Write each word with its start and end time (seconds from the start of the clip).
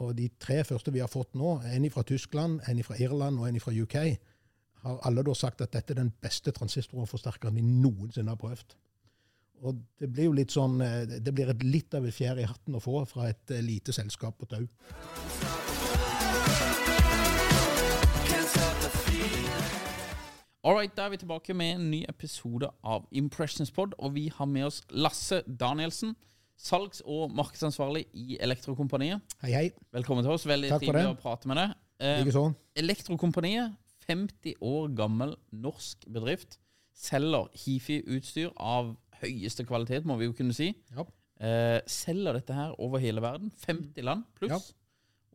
Og 0.00 0.14
de 0.16 0.30
tre 0.40 0.62
første 0.64 0.92
vi 0.94 1.02
har 1.02 1.10
fått 1.12 1.34
nå, 1.36 1.58
en 1.68 1.90
fra 1.92 2.02
Tyskland, 2.08 2.60
en 2.68 2.84
fra 2.84 2.96
Irland 2.96 3.40
og 3.40 3.48
en 3.48 3.60
fra 3.60 3.72
UK, 3.72 3.96
har 4.80 5.00
alle 5.04 5.24
da 5.26 5.34
sagt 5.36 5.60
at 5.60 5.74
dette 5.74 5.92
er 5.92 6.00
den 6.00 6.12
beste 6.24 6.54
transistorforsterkeren 6.56 7.58
de 7.60 7.64
noensinne 7.64 8.32
har 8.32 8.40
prøvd. 8.40 8.78
Og 9.60 9.76
det 10.00 10.08
blir 10.08 10.30
jo 10.30 10.36
litt 10.38 10.54
sånn, 10.54 10.80
eh, 10.80 11.18
det 11.20 11.34
blir 11.36 11.50
et 11.52 11.64
litt 11.66 11.92
av 11.94 12.06
et 12.08 12.16
fjær 12.16 12.40
i 12.40 12.48
hatten 12.48 12.78
å 12.78 12.80
få 12.80 13.02
fra 13.04 13.28
et 13.28 13.52
eh, 13.52 13.60
lite 13.60 13.92
selskap 13.92 14.40
på 14.40 14.48
Tau. 14.48 14.64
All 20.64 20.76
right, 20.76 20.96
da 20.96 21.06
er 21.06 21.12
vi 21.12 21.20
tilbake 21.20 21.54
med 21.56 21.74
en 21.74 21.90
ny 21.90 22.02
episode 22.08 22.68
av 22.84 23.04
Impressions 23.12 23.70
Pod, 23.72 23.92
og 23.98 24.14
vi 24.16 24.30
har 24.32 24.48
med 24.48 24.66
oss 24.66 24.82
Lasse 24.92 25.42
Danielsen, 25.44 26.16
salgs- 26.60 27.02
og 27.08 27.30
markedsansvarlig 27.36 28.04
i 28.12 28.36
Elektrokompaniet. 28.42 29.22
Hei, 29.42 29.52
hei. 29.54 29.66
Velkommen 29.96 30.24
til 30.26 30.34
oss. 30.34 30.44
Veldig 30.48 30.70
Takk 30.74 30.82
for 30.84 30.92
trivelig 30.92 31.08
det. 31.08 31.14
å 31.16 31.20
prate 31.22 31.48
med 31.50 31.60
deg. 31.60 31.76
Eh, 32.00 32.18
Likeså. 32.24 32.42
Elektrokompaniet, 32.80 33.76
50 34.08 34.54
år 34.66 34.90
gammel 34.98 35.36
norsk 35.52 36.04
bedrift, 36.12 36.58
selger 36.96 37.48
hifi-utstyr 37.62 38.50
av 38.60 38.92
høyeste 39.22 39.64
kvalitet, 39.68 40.04
må 40.08 40.16
vi 40.20 40.28
jo 40.28 40.34
kunne 40.36 40.56
si. 40.56 40.70
Ja. 40.96 41.04
Eh, 41.40 41.78
selger 41.88 42.36
dette 42.36 42.56
her 42.56 42.74
over 42.80 43.00
hele 43.00 43.22
verden. 43.24 43.52
50 43.64 44.04
land 44.04 44.26
pluss. 44.36 44.52
Ja. 44.52 44.76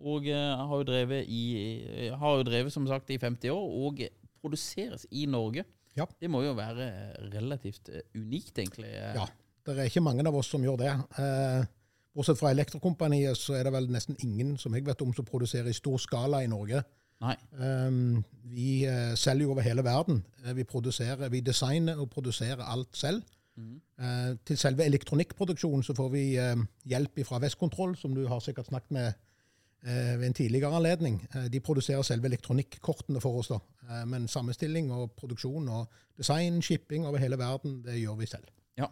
Og 0.06 0.28
eh, 0.28 0.58
har, 0.60 0.76
jo 0.82 0.86
drevet 0.90 1.30
i, 1.32 2.10
har 2.12 2.38
jo 2.38 2.46
drevet 2.46 2.74
som 2.76 2.86
sagt 2.90 3.10
i 3.16 3.18
50 3.22 3.50
år, 3.54 3.66
og 3.88 4.04
produseres 4.44 5.08
i 5.16 5.26
Norge. 5.26 5.64
Ja. 5.96 6.06
Det 6.20 6.30
må 6.30 6.42
jo 6.44 6.54
være 6.58 6.90
relativt 7.34 7.90
eh, 7.90 8.04
unikt, 8.20 8.58
egentlig. 8.60 8.92
eh. 8.92 9.16
Ja, 9.16 9.26
det 9.74 9.82
er 9.82 9.90
ikke 9.90 10.06
mange 10.06 10.26
av 10.28 10.36
oss 10.38 10.52
som 10.54 10.64
gjør 10.64 10.78
det. 10.82 10.92
Eh, 11.22 11.66
bortsett 12.16 12.40
fra 12.40 12.52
Elektrokompaniet 12.54 13.38
så 13.40 13.58
er 13.58 13.66
det 13.68 13.74
vel 13.76 13.90
nesten 13.92 14.18
ingen 14.24 14.56
som 14.62 14.76
jeg 14.76 14.86
vet 14.86 15.02
om 15.02 15.14
som 15.16 15.26
produserer 15.26 15.72
i 15.72 15.78
stor 15.78 15.98
skala 16.02 16.44
i 16.44 16.52
Norge. 16.52 16.84
Um, 17.58 18.24
vi 18.44 18.86
eh, 18.86 19.16
selger 19.18 19.48
jo 19.48 19.52
over 19.56 19.66
hele 19.66 19.84
verden. 19.84 20.24
Eh, 20.46 20.56
vi 20.56 20.66
vi 21.30 21.40
designer 21.40 21.98
og 21.98 22.10
produserer 22.10 22.62
alt 22.64 22.98
selv. 22.98 23.24
Eh, 23.58 24.36
til 24.46 24.58
selve 24.58 24.84
elektronikkproduksjonen 24.84 25.84
så 25.84 25.96
får 25.96 26.10
vi 26.10 26.38
hjelp 26.86 27.26
fra 27.26 27.40
Vestkontroll, 27.40 27.96
som 27.96 28.16
du 28.16 28.28
har 28.28 28.40
sikkert 28.40 28.68
snakket 28.68 28.92
med 28.92 29.14
eh, 29.88 30.20
ved 30.20 30.26
en 30.26 30.34
tidligere 30.34 30.76
anledning. 30.76 31.28
De 31.52 31.60
produserer 31.60 32.02
selve 32.02 32.28
elektronikkortene 32.28 33.22
for 33.22 33.40
oss, 33.40 33.48
da. 33.48 34.06
Men 34.06 34.28
sammenstilling 34.28 34.92
og 34.92 35.12
produksjon 35.12 35.70
og 35.70 35.88
design, 36.18 36.62
shipping 36.62 37.08
over 37.08 37.18
hele 37.18 37.38
verden, 37.38 37.84
det 37.84 38.00
gjør 38.00 38.16
vi 38.16 38.26
selv. 38.26 38.44
Ja. 38.78 38.86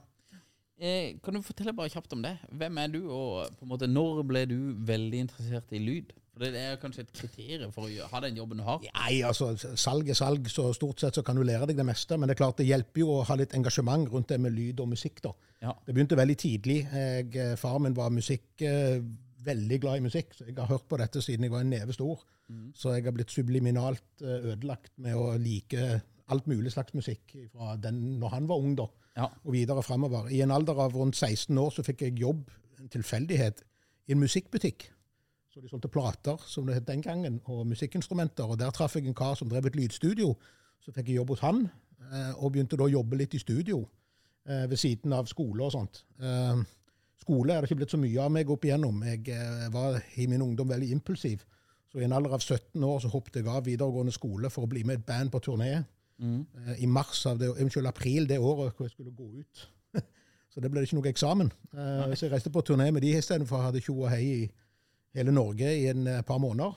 Eh, 0.81 1.15
kan 1.23 1.35
du 1.35 1.43
fortelle 1.45 1.73
bare 1.77 1.91
kjapt 1.93 2.13
om 2.15 2.23
det? 2.23 2.33
Hvem 2.51 2.77
er 2.81 2.91
du, 2.95 2.99
og 3.13 3.53
på 3.59 3.65
en 3.65 3.71
måte, 3.71 3.89
når 3.89 4.23
ble 4.27 4.43
du 4.49 4.59
veldig 4.87 5.25
interessert 5.27 5.71
i 5.71 5.81
lyd? 5.81 6.13
For 6.33 6.41
Det 6.41 6.57
er 6.57 6.79
kanskje 6.81 7.03
et 7.05 7.11
kriterium 7.13 7.71
for 7.71 7.85
å 7.85 8.07
ha 8.09 8.21
den 8.25 8.39
jobben 8.39 8.57
du 8.57 8.65
har? 8.65 8.81
Nei, 8.97 9.19
altså, 9.21 9.51
salg 9.77 10.09
er 10.09 10.17
salg, 10.17 10.49
så 10.49 10.71
stort 10.73 11.03
sett 11.03 11.19
så 11.19 11.23
kan 11.25 11.37
du 11.37 11.43
lære 11.45 11.69
deg 11.69 11.77
det 11.77 11.85
meste. 11.85 12.17
Men 12.17 12.27
det 12.27 12.35
er 12.35 12.41
klart 12.41 12.57
det 12.57 12.65
hjelper 12.65 13.03
jo 13.03 13.19
å 13.19 13.25
ha 13.29 13.37
litt 13.37 13.53
engasjement 13.53 14.09
rundt 14.09 14.33
det 14.33 14.39
med 14.41 14.55
lyd 14.55 14.81
og 14.81 14.89
musikk. 14.95 15.21
da. 15.21 15.35
Ja. 15.61 15.75
Det 15.85 15.93
begynte 15.93 16.17
veldig 16.17 16.37
tidlig. 16.41 16.79
Jeg, 16.89 17.57
far 17.61 17.77
min 17.79 17.93
var 17.93 18.09
musikk, 18.09 18.49
eh, 18.65 18.97
veldig 19.45 19.79
glad 19.83 20.01
i 20.01 20.07
musikk, 20.07 20.33
så 20.33 20.47
jeg 20.47 20.57
har 20.57 20.71
hørt 20.71 20.89
på 20.89 20.97
dette 20.97 21.21
siden 21.21 21.45
jeg 21.45 21.53
var 21.53 21.61
en 21.61 21.69
neve 21.69 21.93
stor. 21.93 22.25
Så 22.75 22.93
jeg 22.95 23.05
har 23.05 23.15
blitt 23.15 23.31
subliminalt 23.31 24.21
eh, 24.21 24.49
ødelagt 24.53 24.91
med 25.01 25.15
å 25.17 25.33
like 25.41 26.01
alt 26.33 26.47
mulig 26.49 26.73
slags 26.73 26.93
musikk 26.97 27.35
fra 27.53 27.75
den 27.81 28.01
når 28.21 28.33
han 28.35 28.49
var 28.49 28.61
ung, 28.63 28.73
da, 28.79 28.87
Ja. 29.17 29.27
og 29.45 29.53
videre 29.53 29.83
framover. 29.85 30.27
I 30.33 30.41
en 30.41 30.51
alder 30.51 30.79
av 30.87 30.95
rundt 30.97 31.15
16 31.15 31.57
år 31.57 31.69
så 31.71 31.83
fikk 31.85 32.01
jeg 32.07 32.17
jobb, 32.21 32.49
en 32.79 32.89
tilfeldighet, 32.89 33.61
i 34.07 34.11
en 34.11 34.19
musikkbutikk. 34.19 34.89
Så 35.53 35.61
de 35.61 35.69
solgte 35.69 35.87
plater, 35.93 36.37
som 36.49 36.65
det 36.65 36.75
het 36.79 36.87
den 36.87 37.01
gangen, 37.05 37.39
og 37.45 37.67
musikkinstrumenter. 37.69 38.43
Og 38.49 38.57
der 38.59 38.71
traff 38.73 38.95
jeg 38.97 39.05
en 39.07 39.13
kar 39.13 39.35
som 39.37 39.49
drev 39.49 39.67
et 39.69 39.75
lydstudio. 39.77 40.33
Så 40.81 40.91
fikk 40.91 41.07
jeg 41.11 41.15
jobb 41.21 41.29
hos 41.35 41.39
han, 41.45 41.69
eh, 42.11 42.33
og 42.43 42.51
begynte 42.55 42.75
da 42.77 42.83
å 42.87 42.91
jobbe 42.91 43.15
litt 43.21 43.33
i 43.35 43.39
studio 43.39 43.83
eh, 44.45 44.65
ved 44.67 44.77
siden 44.77 45.13
av 45.13 45.25
skole 45.29 45.63
og 45.63 45.71
sånt. 45.71 46.03
Eh, 46.19 46.63
Skole 47.23 47.53
er 47.53 47.61
det 47.61 47.69
ikke 47.69 47.77
blitt 47.79 47.91
så 47.93 47.97
mye 48.01 48.19
av 48.19 48.31
meg 48.35 48.49
opp 48.51 48.65
igjennom. 48.67 48.97
Jeg 49.05 49.71
var 49.71 50.01
i 50.19 50.25
min 50.27 50.41
ungdom 50.43 50.67
veldig 50.67 50.89
impulsiv. 50.91 51.45
Så 51.87 52.01
i 52.01 52.03
en 52.03 52.11
alder 52.11 52.33
av 52.35 52.41
17 52.41 52.83
år 52.83 52.99
så 52.99 53.07
hoppet 53.13 53.35
jeg 53.39 53.47
av 53.47 53.63
videregående 53.63 54.11
skole 54.11 54.49
for 54.51 54.65
å 54.65 54.67
bli 54.67 54.83
med 54.83 54.99
et 54.99 55.05
band 55.05 55.31
på 55.31 55.39
turné. 55.39 55.85
Eh, 56.21 56.83
I 56.83 56.89
mars 56.89 57.25
av 57.29 57.39
det, 57.41 57.51
unnskyld, 57.51 57.87
april 57.89 58.27
det 58.29 58.39
året 58.39 58.75
hvor 58.75 58.87
jeg 58.87 58.95
skulle 58.95 59.15
gå 59.15 59.29
ut. 59.41 59.63
så 60.51 60.63
det 60.63 60.71
ble 60.71 60.81
det 60.81 60.89
ikke 60.89 60.99
noe 60.99 61.11
eksamen. 61.11 61.53
Eh, 61.73 62.13
så 62.15 62.27
jeg 62.27 62.33
reiste 62.35 62.53
på 62.53 62.65
turné 62.65 62.89
med 62.91 63.05
de 63.05 63.15
istedenfor 63.17 63.65
Hadde 63.65 63.81
ha 63.81 63.87
tjo 63.87 63.99
og 64.01 64.11
hei 64.13 64.23
i 64.23 64.41
hele 65.17 65.33
Norge 65.35 65.69
i 65.77 65.87
en 65.91 66.07
eh, 66.09 66.25
par 66.25 66.41
måneder. 66.43 66.75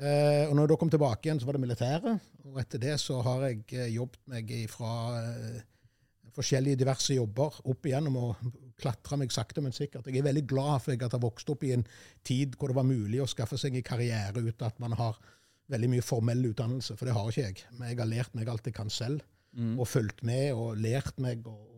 Eh, 0.00 0.44
og 0.48 0.54
når 0.56 0.64
jeg 0.64 0.72
da 0.72 0.78
kom 0.80 0.92
tilbake 0.92 1.28
igjen, 1.28 1.40
så 1.40 1.48
var 1.48 1.58
det 1.58 1.64
militæret. 1.66 2.30
Og 2.48 2.60
etter 2.62 2.82
det 2.82 2.96
så 3.02 3.20
har 3.24 3.48
jeg 3.48 3.90
jobbet 3.92 4.22
meg 4.32 4.54
fra 4.72 4.94
forskjellige 6.34 6.78
diverse 6.80 7.14
jobber 7.16 7.56
opp 7.68 7.86
igjennom 7.86 8.16
og 8.20 8.50
klatra 8.80 9.18
meg 9.20 9.32
sakte, 9.34 9.62
men 9.64 9.74
sikkert. 9.76 10.08
Jeg 10.08 10.22
er 10.22 10.28
veldig 10.30 10.46
glad 10.48 10.84
for 10.84 10.94
at 10.94 11.02
jeg 11.02 11.12
har 11.12 11.22
vokst 11.22 11.50
opp 11.52 11.64
i 11.66 11.74
en 11.74 11.84
tid 12.26 12.56
hvor 12.56 12.70
det 12.70 12.78
var 12.78 12.88
mulig 12.88 13.20
å 13.20 13.28
skaffe 13.28 13.58
seg 13.60 13.76
en 13.76 13.86
karriere 13.86 14.40
uten 14.40 14.66
at 14.66 14.80
man 14.82 14.96
har 14.98 15.18
veldig 15.70 15.90
mye 15.94 16.04
formell 16.04 16.44
utdannelse, 16.50 16.96
for 16.98 17.08
det 17.08 17.16
har 17.16 17.30
ikke 17.30 17.46
jeg. 17.46 17.64
Men 17.78 17.92
jeg 17.92 18.00
har 18.00 18.10
lært 18.10 18.36
meg 18.38 18.50
alt 18.50 18.66
jeg 18.66 18.76
kan 18.76 18.90
selv, 18.92 19.24
og 19.78 19.88
fulgt 19.88 20.22
med 20.22 20.52
og 20.54 20.78
lært 20.78 21.18
meg. 21.18 21.46
og 21.46 21.70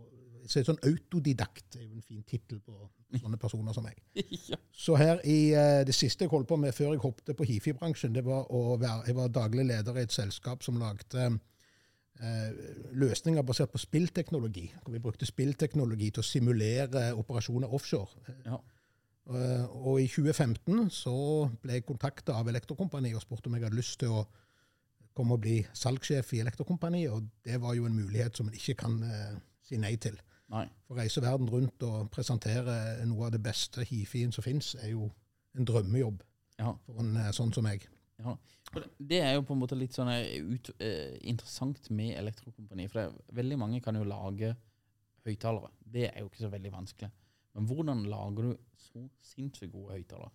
så 0.46 0.58
er 0.60 0.66
sånn 0.66 0.80
Autodidakt 0.88 1.76
er 1.78 1.86
jo 1.86 1.94
en 1.96 2.04
fin 2.04 2.22
tittel 2.26 2.60
på 2.64 2.74
sånne 3.20 3.38
personer 3.40 3.76
som 3.76 3.84
meg. 3.86 3.98
ja. 4.50 4.58
Så 4.72 4.96
her 4.98 5.20
i 5.28 5.52
eh, 5.54 5.82
det 5.86 5.94
siste 5.96 6.26
jeg 6.26 6.32
holdt 6.32 6.48
på 6.50 6.58
med 6.60 6.74
før 6.76 6.94
jeg 6.94 7.02
hoppet 7.04 7.36
på 7.38 7.46
hifi-bransjen, 7.48 8.14
det 8.16 8.24
var 8.26 8.48
å 8.50 8.76
være 8.80 9.08
Jeg 9.10 9.18
var 9.18 9.32
daglig 9.32 9.66
leder 9.68 9.98
i 9.98 10.04
et 10.06 10.14
selskap 10.14 10.64
som 10.64 10.80
lagde 10.80 11.28
eh, 11.28 12.62
løsninger 12.98 13.44
basert 13.46 13.72
på 13.72 13.82
spillteknologi. 13.82 14.68
Hvor 14.82 14.96
vi 14.96 15.02
brukte 15.04 15.28
spillteknologi 15.28 16.10
til 16.10 16.24
å 16.24 16.26
simulere 16.26 17.10
operasjoner 17.18 17.72
offshore. 17.72 18.24
Ja. 18.46 18.58
Eh, 19.30 19.64
og 19.86 20.00
i 20.02 20.08
2015 20.10 20.88
så 20.90 21.12
ble 21.62 21.76
jeg 21.78 21.86
kontakta 21.86 22.34
av 22.40 22.48
Elektrokompaniet 22.50 23.14
og 23.14 23.22
spurte 23.22 23.46
om 23.48 23.54
jeg 23.54 23.62
hadde 23.68 23.78
lyst 23.78 24.00
til 24.02 24.10
å 24.16 24.24
komme 25.14 25.36
og 25.36 25.42
bli 25.44 25.60
salgssjef 25.76 26.32
i 26.34 26.40
Elektrokompaniet, 26.42 27.12
og 27.12 27.28
det 27.44 27.60
var 27.62 27.74
jo 27.76 27.84
en 27.86 27.94
mulighet 27.94 28.36
som 28.36 28.48
en 28.48 28.56
ikke 28.56 28.74
kan 28.82 28.96
eh, 29.06 29.34
si 29.62 29.78
nei 29.78 29.94
til. 30.00 30.16
Nei. 30.52 30.66
For 30.88 30.96
å 30.96 30.98
reise 31.00 31.22
verden 31.24 31.48
rundt 31.52 31.84
og 31.86 32.10
presentere 32.12 32.74
noe 33.08 33.28
av 33.28 33.32
det 33.36 33.40
beste 33.44 33.84
hifien 33.88 34.32
som 34.34 34.44
fins, 34.44 34.74
er 34.82 34.90
jo 34.94 35.10
en 35.56 35.68
drømmejobb 35.68 36.22
Ja. 36.58 36.72
for 36.86 37.00
en 37.04 37.16
eh, 37.16 37.30
sånn 37.36 37.52
som 37.54 37.64
meg. 37.64 37.86
Ja. 38.18 38.36
Det- 38.98 39.20
er 39.22 39.34
jo 39.34 39.42
på 39.42 39.52
en 39.54 39.60
måte 39.60 39.76
litt 39.78 39.92
sånn 39.92 40.08
eh, 40.08 40.40
ut, 40.42 40.70
eh, 40.80 41.18
interessant 41.28 41.90
med 41.90 42.16
elektrokompani. 42.18 42.88
For 42.90 43.00
det, 43.02 43.24
veldig 43.38 43.58
mange 43.58 43.80
kan 43.84 43.94
jo 43.94 44.04
lage 44.04 44.56
høyttalere. 45.26 45.70
Det 45.84 46.08
er 46.10 46.20
jo 46.20 46.28
ikke 46.30 46.44
så 46.46 46.50
veldig 46.50 46.72
vanskelig. 46.72 47.10
Men 47.56 47.68
hvordan 47.68 48.04
lager 48.08 48.48
du 48.48 48.52
så 48.80 49.06
sinnssykt 49.32 49.72
gode 49.74 49.98
høyttalere? 49.98 50.32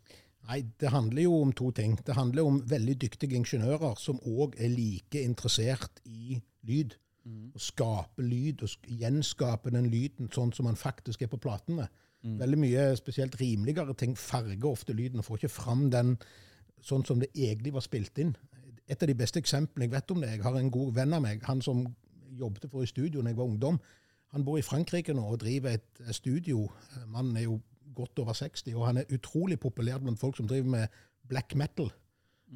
Nei, 0.48 0.62
det 0.80 0.92
handler 0.94 1.26
jo 1.26 1.42
om 1.42 1.52
to 1.52 1.72
ting. 1.76 1.98
Det 2.06 2.16
handler 2.16 2.48
om 2.48 2.62
veldig 2.70 2.96
dyktige 3.02 3.36
ingeniører 3.36 3.98
som 4.00 4.22
òg 4.24 4.56
er 4.62 4.72
like 4.72 5.22
interessert 5.26 6.02
i 6.06 6.38
lyd. 6.68 6.96
Å 7.28 7.60
skape 7.60 8.24
lyd 8.24 8.62
og 8.64 8.88
gjenskape 8.88 9.74
den 9.76 9.90
lyden 9.92 10.30
sånn 10.32 10.54
som 10.56 10.70
man 10.70 10.80
faktisk 10.80 11.26
er 11.26 11.32
på 11.34 11.42
platene. 11.44 11.90
Veldig 12.24 12.60
mye 12.60 12.86
spesielt 13.00 13.36
rimeligere 13.40 13.94
ting 13.96 14.16
farger 14.18 14.70
ofte 14.70 14.96
lyden 14.96 15.22
og 15.22 15.28
får 15.28 15.42
ikke 15.42 15.54
fram 15.54 15.90
den 15.94 16.16
sånn 16.84 17.06
som 17.06 17.20
det 17.22 17.30
egentlig 17.36 17.74
var 17.76 17.86
spilt 17.86 18.20
inn. 18.22 18.34
Et 18.88 19.02
av 19.02 19.10
de 19.10 19.16
beste 19.18 19.40
eksemplene 19.42 19.88
jeg 19.88 19.94
vet 19.94 20.12
om 20.12 20.22
det, 20.24 20.32
jeg 20.36 20.44
har 20.46 20.58
en 20.58 20.72
god 20.72 20.94
venn 20.96 21.16
av 21.16 21.24
meg, 21.24 21.44
han 21.44 21.62
som 21.62 21.84
jobbet 22.38 22.70
for 22.72 22.84
i 22.84 22.90
studio 22.90 23.22
da 23.22 23.32
jeg 23.32 23.40
var 23.40 23.52
ungdom. 23.52 23.80
Han 24.36 24.46
bor 24.46 24.60
i 24.60 24.66
Frankrike 24.66 25.16
nå 25.16 25.24
og 25.24 25.40
driver 25.44 25.78
et 25.78 26.02
eh, 26.04 26.14
studio. 26.16 26.66
Mannen 27.08 27.38
er 27.38 27.48
jo 27.48 27.60
godt 27.98 28.20
over 28.22 28.36
60, 28.38 28.74
og 28.76 28.88
han 28.90 29.02
er 29.02 29.14
utrolig 29.16 29.60
populær 29.60 30.02
blant 30.04 30.20
folk 30.20 30.38
som 30.38 30.48
driver 30.48 30.70
med 30.70 30.98
black 31.28 31.56
metal. 31.56 31.92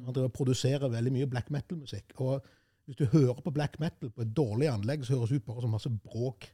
Han 0.04 0.14
driver 0.14 0.30
og 0.30 0.36
produserer 0.36 0.92
veldig 0.92 1.12
mye 1.12 1.30
black 1.30 1.50
metal-musikk. 1.50 2.14
Og 2.20 2.44
hvis 2.86 2.98
du 2.98 3.06
hører 3.12 3.40
på 3.44 3.50
black 3.54 3.78
metal 3.80 4.10
på 4.10 4.22
et 4.22 4.36
dårlig 4.36 4.68
anlegg, 4.68 5.04
så 5.06 5.16
høres 5.16 5.32
det 5.32 5.42
ut 5.42 5.48
bare 5.48 5.64
som 5.64 5.74
masse 5.74 5.90
bråk. 5.90 6.48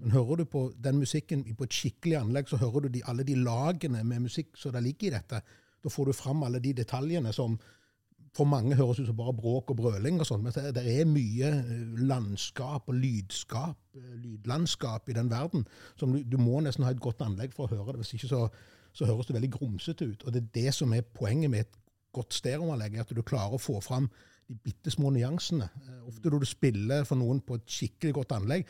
Men 0.00 0.10
hører 0.10 0.42
du 0.42 0.44
på 0.44 0.64
den 0.84 0.98
musikken 0.98 1.44
på 1.56 1.66
et 1.66 1.76
skikkelig 1.76 2.16
anlegg, 2.18 2.48
så 2.48 2.56
hører 2.56 2.86
du 2.86 2.88
de, 2.88 3.02
alle 3.06 3.24
de 3.26 3.36
lagene 3.38 4.02
med 4.04 4.26
musikk 4.26 4.56
som 4.58 4.72
det 4.74 4.82
ligger 4.82 5.10
i 5.10 5.14
dette. 5.16 5.40
Da 5.84 5.92
får 5.92 6.10
du 6.10 6.16
fram 6.16 6.42
alle 6.42 6.60
de 6.64 6.72
detaljene 6.72 7.32
som 7.32 7.58
for 8.34 8.48
mange 8.50 8.74
høres 8.74 8.98
ut 8.98 9.06
som 9.06 9.16
bare 9.16 9.34
bråk 9.36 9.70
og 9.70 9.78
brøling 9.78 10.18
og 10.18 10.26
sånt, 10.26 10.42
men 10.42 10.54
det, 10.56 10.72
det 10.74 10.84
er 10.90 11.06
mye 11.06 11.50
eh, 11.54 11.98
landskap 12.02 12.88
og 12.90 12.96
lydskap, 12.98 13.78
eh, 13.94 14.14
lydlandskap 14.24 15.08
i 15.08 15.16
den 15.16 15.30
verden, 15.30 15.66
som 16.00 16.12
du, 16.14 16.22
du 16.26 16.36
må 16.42 16.58
nesten 16.64 16.86
ha 16.86 16.90
et 16.90 17.02
godt 17.02 17.22
anlegg 17.22 17.54
for 17.54 17.68
å 17.68 17.76
høre 17.76 17.94
det. 17.94 18.02
Hvis 18.02 18.16
ikke 18.18 18.32
så, 18.32 18.42
så 18.92 19.08
høres 19.08 19.30
det 19.30 19.36
veldig 19.38 19.52
grumsete 19.54 20.10
ut. 20.10 20.26
Og 20.26 20.34
det 20.34 20.42
er 20.42 20.52
det 20.58 20.74
som 20.74 20.92
er 20.96 21.06
poenget 21.06 21.52
med 21.52 21.66
et 21.66 21.80
godt 22.14 22.34
stereoanlegg, 22.34 22.98
er 22.98 23.06
at 23.06 23.14
du 23.14 23.22
klarer 23.26 23.54
å 23.54 23.62
få 23.62 23.78
fram 23.84 24.10
de 24.50 24.58
bitte 24.66 24.92
små 24.92 25.14
nyansene. 25.14 25.70
Eh, 25.84 26.02
Ofte 26.10 26.34
når 26.34 26.42
du 26.42 26.50
spiller 26.50 27.06
for 27.08 27.20
noen 27.20 27.42
på 27.44 27.60
et 27.60 27.70
skikkelig 27.70 28.18
godt 28.18 28.34
anlegg, 28.40 28.66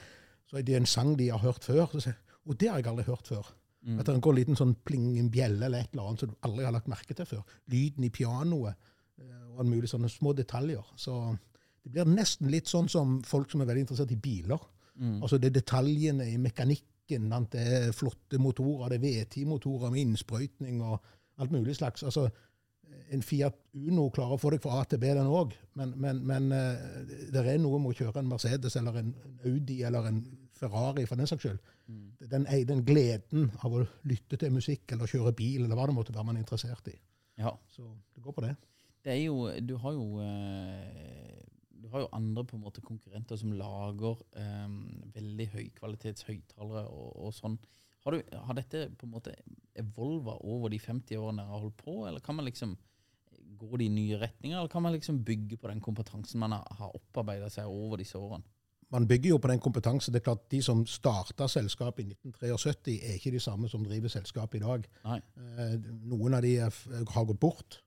så 0.51 0.61
er 0.61 0.69
det 0.69 0.77
en 0.77 0.89
sang 0.89 1.17
de 1.17 1.33
har 1.33 1.41
hørt 1.41 1.65
før. 1.65 1.87
Så 1.95 2.05
sier, 2.05 2.21
og 2.45 2.61
det 2.61 2.69
har 2.69 2.83
jeg 2.83 2.93
aldri 2.93 3.09
hørt 3.09 3.33
før. 3.33 3.49
At 4.01 4.09
det 4.09 4.21
går 4.25 4.33
en 4.33 4.39
liten 4.39 4.57
sånn 4.57 4.71
pling, 4.89 5.11
en 5.21 5.29
bjelle 5.33 5.67
eller 5.67 5.85
et 5.85 5.91
eller 5.93 6.07
annet 6.09 6.23
som 6.23 6.31
du 6.31 6.37
aldri 6.47 6.65
har 6.65 6.73
lagt 6.73 6.89
merke 6.89 7.17
til 7.17 7.27
før. 7.29 7.43
Lyden 7.69 8.07
i 8.07 8.13
pianoet 8.13 8.93
og 9.23 9.61
alle 9.61 9.71
mulige 9.71 9.93
sånne 9.93 10.11
små 10.11 10.33
detaljer. 10.37 10.85
Så 10.99 11.17
det 11.85 11.93
blir 11.93 12.09
nesten 12.11 12.51
litt 12.51 12.71
sånn 12.71 12.89
som 12.91 13.21
folk 13.27 13.53
som 13.53 13.63
er 13.63 13.69
veldig 13.71 13.85
interessert 13.87 14.15
i 14.15 14.21
biler. 14.21 14.63
Altså 15.23 15.39
det 15.43 15.51
er 15.51 15.59
detaljene 15.59 16.27
i 16.31 16.39
mekanikken, 16.39 17.29
det 17.51 17.63
er 17.63 17.93
flotte 17.97 18.39
motorer, 18.41 18.93
det 18.93 19.01
er 19.01 19.27
V10-motorer 19.27 19.93
med 19.93 20.05
innsprøytning 20.05 20.83
og 20.87 20.99
alt 21.43 21.53
mulig 21.53 21.77
slags. 21.77 22.05
Altså, 22.07 22.29
en 23.11 23.23
Fiat 23.23 23.57
Uno 23.75 24.07
klarer 24.15 24.37
å 24.37 24.41
få 24.41 24.53
deg 24.55 24.63
fra 24.63 24.79
A 24.81 24.85
til 24.89 25.01
B, 25.03 25.11
den 25.17 25.29
òg, 25.29 25.55
men, 25.79 25.95
men, 26.01 26.21
men 26.27 26.51
eh, 26.55 26.85
det 27.35 27.43
er 27.43 27.59
noe 27.61 27.81
med 27.83 27.93
å 27.93 27.99
kjøre 27.99 28.23
en 28.23 28.31
Mercedes 28.31 28.77
eller 28.79 29.01
en 29.01 29.11
Audi 29.45 29.81
eller 29.85 30.09
en 30.09 30.21
Ferrari, 30.55 31.05
for 31.11 31.19
den 31.19 31.29
saks 31.29 31.45
skyld. 31.45 31.73
Den, 32.31 32.47
den 32.69 32.85
gleden 32.87 33.51
av 33.67 33.75
å 33.75 33.83
lytte 34.09 34.39
til 34.41 34.55
musikk 34.55 34.95
eller 34.95 35.11
kjøre 35.11 35.35
bil, 35.37 35.65
eller 35.65 35.77
hva 35.77 35.89
det 35.91 35.97
måtte 35.99 36.15
være 36.15 36.29
man 36.31 36.39
er 36.39 36.47
interessert 36.47 36.87
i. 36.93 36.95
Ja. 37.43 37.53
Så 37.75 37.85
det 38.15 38.23
går 38.25 38.37
på 38.37 38.47
det. 38.47 38.55
Det 39.05 39.13
er 39.13 39.23
jo 39.27 39.51
Du 39.61 39.77
har 39.83 39.93
jo 39.93 40.21
eh, 40.25 41.43
Du 41.83 41.89
har 41.93 42.05
jo 42.05 42.09
andre 42.17 42.45
på 42.49 42.57
en 42.57 42.65
måte 42.65 42.81
konkurrenter 42.85 43.37
som 43.37 43.53
lager 43.53 44.17
um, 44.41 44.79
veldig 45.15 45.47
høykvalitets 45.53 46.25
høyttalere 46.27 46.87
og, 46.89 47.11
og 47.27 47.35
sånn. 47.37 47.59
Har, 48.05 48.17
du, 48.17 48.37
har 48.49 48.57
dette 48.57 48.87
på 48.99 49.07
en 49.07 49.13
måte 49.13 49.35
evolva 49.79 50.39
over 50.45 50.73
de 50.73 50.81
50 50.81 51.21
årene 51.21 51.45
dere 51.45 51.53
har 51.53 51.63
holdt 51.63 51.77
på, 51.81 51.95
eller 52.09 52.25
kan 52.25 52.37
man 52.37 52.49
liksom 52.49 52.75
gå 53.61 53.79
de 53.81 53.89
nye 53.93 54.19
retninger, 54.21 54.59
eller 54.59 54.73
kan 54.73 54.83
man 54.85 54.93
liksom 54.97 55.23
bygge 55.25 55.57
på 55.61 55.71
den 55.71 55.81
kompetansen 55.85 56.43
man 56.43 56.57
har, 56.57 56.91
opparbeida 56.97 57.49
seg 57.53 57.71
over 57.71 58.01
disse 58.01 58.19
årene? 58.19 58.45
Man 58.93 59.09
bygger 59.09 59.33
jo 59.33 59.39
på 59.41 59.49
den 59.51 59.63
kompetansen. 59.63 60.13
Det 60.15 60.21
er 60.21 60.27
klart 60.29 60.51
De 60.53 60.61
som 60.63 60.85
starta 60.87 61.49
selskapet 61.51 62.05
i 62.05 62.13
1973, 62.13 62.99
er 63.01 63.17
ikke 63.17 63.33
de 63.35 63.41
samme 63.41 63.69
som 63.69 63.85
driver 63.85 64.13
selskapet 64.13 64.61
i 64.61 64.65
dag. 64.65 64.85
Nei. 65.07 65.21
Eh, 65.41 65.79
Noen 66.11 66.37
av 66.37 66.45
de 66.45 66.53
har 66.61 67.25
gått 67.31 67.41
bort, 67.41 67.81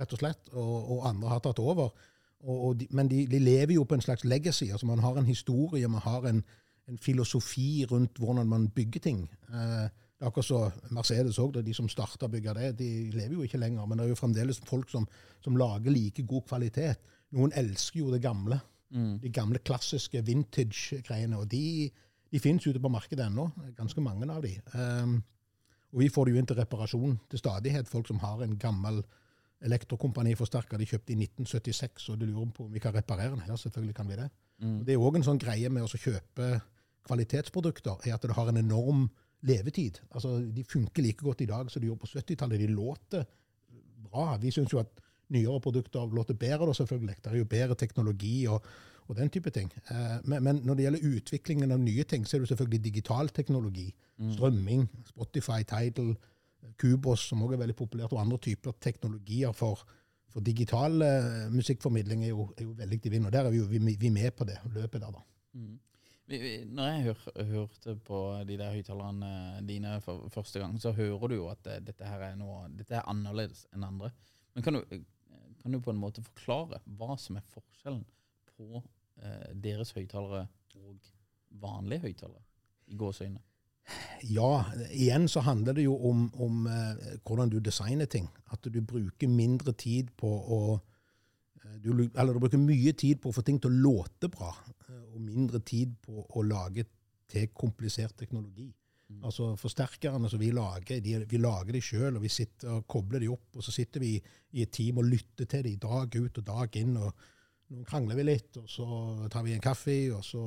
rett 0.00 0.12
og 0.16 0.18
slett, 0.22 0.48
og, 0.52 0.90
og 0.94 1.06
andre 1.08 1.28
har 1.28 1.40
tatt 1.44 1.58
over. 1.60 1.90
Og, 2.40 2.78
de, 2.80 2.86
men 2.96 3.08
de, 3.10 3.26
de 3.28 3.38
lever 3.38 3.74
jo 3.76 3.84
på 3.84 3.94
en 3.98 4.00
slags 4.04 4.24
legacy. 4.24 4.70
altså 4.72 4.86
Man 4.88 5.02
har 5.04 5.18
en 5.20 5.26
historie, 5.28 5.88
man 5.88 6.00
har 6.00 6.24
en, 6.30 6.44
en 6.88 6.98
filosofi 6.98 7.84
rundt 7.90 8.16
hvordan 8.18 8.48
man 8.48 8.68
bygger 8.68 9.00
ting. 9.00 9.26
Eh, 9.52 9.88
Det 10.20 10.26
er 10.26 10.30
akkurat 10.30 10.44
så 10.44 10.90
Mercedes 10.92 11.38
òg, 11.40 11.54
de 11.64 11.72
som 11.72 11.86
starta 11.88 12.26
å 12.26 12.32
bygge 12.32 12.52
det, 12.58 12.66
de 12.76 12.88
lever 13.12 13.34
jo 13.38 13.42
ikke 13.46 13.56
lenger. 13.60 13.86
Men 13.88 13.96
det 13.98 14.04
er 14.04 14.10
jo 14.10 14.18
fremdeles 14.20 14.58
folk 14.68 14.90
som, 14.92 15.06
som 15.40 15.56
lager 15.56 15.90
like 15.90 16.22
god 16.28 16.42
kvalitet. 16.48 17.00
Noen 17.32 17.52
elsker 17.56 18.02
jo 18.02 18.10
det 18.12 18.20
gamle. 18.20 18.58
De 19.22 19.30
gamle 19.32 19.58
klassiske 19.64 20.20
vintage-greiene. 20.26 21.38
Og 21.40 21.48
de, 21.48 21.88
de 22.32 22.38
finnes 22.42 22.66
ute 22.66 22.80
på 22.84 22.90
markedet 22.92 23.30
ennå. 23.30 23.46
Ganske 23.78 24.00
mange 24.04 24.28
av 24.28 24.42
de. 24.44 24.52
Eh, 24.74 25.14
og 25.92 26.02
vi 26.04 26.08
får 26.12 26.26
det 26.28 26.34
jo 26.34 26.38
inn 26.42 26.50
til 26.52 26.60
reparasjon 26.60 27.16
til 27.30 27.40
stadighet. 27.40 27.88
Folk 27.88 28.08
som 28.12 28.20
har 28.20 28.42
en 28.44 28.58
gammel 28.60 29.00
elektrokompaniforsterker 29.60 30.80
de 30.80 30.88
kjøpte 30.88 31.12
i 31.12 31.18
1976, 31.20 32.08
og 32.12 32.20
du 32.20 32.26
lurer 32.26 32.52
på 32.56 32.66
om 32.66 32.72
vi 32.72 32.82
kan 32.82 32.94
reparere 32.94 33.34
den. 33.34 33.42
Ja, 33.48 33.56
selvfølgelig 33.60 33.96
kan 33.96 34.08
vi 34.08 34.16
det. 34.20 34.28
Mm. 34.60 34.78
Det 34.86 34.94
er 34.94 35.02
òg 35.02 35.18
en 35.18 35.26
sånn 35.26 35.40
greie 35.40 35.68
med 35.72 35.84
å 35.84 36.00
kjøpe 36.00 36.52
kvalitetsprodukter, 37.08 38.06
er 38.06 38.16
at 38.16 38.24
det 38.24 38.36
har 38.36 38.48
en 38.50 38.60
enorm 38.60 39.08
levetid. 39.46 40.00
Altså, 40.10 40.38
De 40.40 40.64
funker 40.64 41.02
like 41.02 41.24
godt 41.24 41.40
i 41.40 41.48
dag 41.48 41.70
som 41.70 41.80
de 41.80 41.88
gjorde 41.88 42.04
på 42.04 42.12
70-tallet. 42.12 42.60
De 42.60 42.66
låter 42.72 43.24
bra. 44.10 44.36
Vi 44.40 44.52
syns 44.54 44.72
jo 44.72 44.80
at 44.82 45.00
nyere 45.30 45.60
produkter 45.60 46.14
låter 46.14 46.34
bedre, 46.34 46.66
da, 46.66 46.72
selvfølgelig. 46.76 47.16
Det 47.24 47.32
er 47.32 47.38
jo 47.38 47.48
bedre 47.48 47.74
teknologi 47.74 48.46
og, 48.50 48.64
og 49.08 49.16
den 49.16 49.30
type 49.30 49.50
ting. 49.50 49.70
Eh, 49.90 50.16
men, 50.24 50.42
men 50.42 50.62
når 50.64 50.74
det 50.74 50.86
gjelder 50.86 51.16
utviklingen 51.16 51.72
av 51.72 51.80
nye 51.80 52.04
ting, 52.04 52.26
så 52.26 52.36
er 52.36 52.44
det 52.44 52.52
selvfølgelig 52.52 52.84
digital 52.84 53.28
teknologi. 53.28 53.90
Strømming, 54.34 54.84
Spotify, 55.08 55.62
Tidal, 55.64 56.12
Kubos, 56.80 57.28
som 57.28 57.42
også 57.44 57.56
er 57.56 57.62
veldig 57.64 57.76
populært, 57.78 58.14
og 58.14 58.22
andre 58.22 58.38
typer 58.42 58.76
teknologier 58.82 59.52
for, 59.56 59.84
for 60.30 60.44
digital 60.44 61.02
eh, 61.04 61.46
musikkformidling 61.52 62.24
er 62.26 62.34
jo, 62.34 62.48
er 62.56 62.66
jo 62.66 62.74
veldig 62.78 63.00
i 63.00 63.12
vinden. 63.12 63.28
Og 63.30 63.36
der 63.36 63.48
er 63.48 63.54
vi 63.54 63.62
jo 63.62 63.68
vi, 63.70 63.80
vi 64.00 64.10
med 64.14 64.30
på 64.36 64.48
det 64.48 64.58
løpet 64.74 65.00
der, 65.02 65.14
da. 65.16 65.24
Vi, 66.30 66.40
når 66.70 66.90
jeg 66.92 67.06
hør, 67.08 67.22
hørte 67.48 67.96
på 68.06 68.18
de 68.46 68.58
der 68.60 68.74
høyttalerne 68.76 69.30
dine 69.66 69.96
for 70.04 70.28
første 70.30 70.62
gang, 70.62 70.76
så 70.78 70.92
hører 70.94 71.32
du 71.32 71.34
jo 71.40 71.48
at 71.50 71.64
det, 71.66 71.80
dette 71.88 72.06
her 72.06 72.22
er 72.28 72.36
noe 72.38 72.68
Dette 72.70 73.00
er 73.00 73.08
annerledes 73.10 73.64
enn 73.74 73.86
andre. 73.88 74.12
Men 74.54 74.66
kan 74.66 74.78
du, 74.78 74.84
kan 75.62 75.74
du 75.74 75.80
på 75.82 75.90
en 75.90 75.98
måte 76.00 76.22
forklare 76.22 76.78
hva 77.00 77.16
som 77.18 77.40
er 77.40 77.48
forskjellen 77.50 78.04
på 78.54 78.82
eh, 79.24 79.50
deres 79.58 79.90
høyttalere 79.96 80.46
og 80.78 81.10
vanlige 81.60 82.06
høyttalere? 82.06 82.46
I 82.90 82.98
gåseøyne. 82.98 83.42
Ja, 84.28 84.64
igjen 84.92 85.28
så 85.28 85.42
handler 85.44 85.76
det 85.78 85.86
jo 85.86 85.96
om, 86.10 86.26
om 86.34 86.66
eh, 86.68 87.16
hvordan 87.24 87.50
du 87.52 87.58
designer 87.64 88.08
ting. 88.10 88.28
At 88.52 88.64
du 88.64 88.80
bruker 88.80 89.28
mindre 89.28 89.72
tid 89.72 90.12
på 90.20 90.28
å 90.28 90.60
eh, 90.76 91.78
du, 91.80 91.92
Eller 92.08 92.34
du 92.34 92.42
bruker 92.42 92.60
mye 92.60 92.92
tid 92.92 93.22
på 93.22 93.30
å 93.30 93.36
få 93.36 93.44
ting 93.46 93.60
til 93.62 93.72
å 93.72 93.82
låte 93.88 94.28
bra, 94.32 94.52
eh, 94.88 95.06
og 95.14 95.22
mindre 95.24 95.62
tid 95.64 95.96
på 96.04 96.26
å 96.28 96.44
lage 96.44 96.86
til 97.30 97.48
komplisert 97.54 98.18
teknologi. 98.18 98.68
Altså 99.26 99.54
Forsterkerne 99.58 100.28
som 100.30 100.40
vi 100.40 100.52
lager, 100.54 101.00
de, 101.02 101.16
vi 101.26 101.40
lager 101.40 101.74
de 101.74 101.82
sjøl, 101.82 102.16
og 102.16 102.22
vi 102.22 102.30
sitter 102.30 102.76
og 102.76 102.86
kobler 102.90 103.22
de 103.22 103.30
opp. 103.32 103.48
Og 103.56 103.66
så 103.66 103.74
sitter 103.74 104.04
vi 104.04 104.14
i 104.16 104.64
et 104.64 104.72
team 104.74 105.00
og 105.02 105.08
lytter 105.10 105.48
til 105.50 105.66
de 105.66 105.74
dag 105.82 106.14
ut 106.14 106.38
og 106.38 106.46
dag 106.46 106.78
inn. 106.78 106.96
og 106.96 107.26
Nå 107.70 107.84
krangler 107.86 108.18
vi 108.18 108.26
litt, 108.26 108.56
og 108.58 108.70
så 108.70 108.86
tar 109.30 109.44
vi 109.46 109.54
en 109.54 109.62
kaffe, 109.62 109.98
og 110.14 110.24
så 110.26 110.44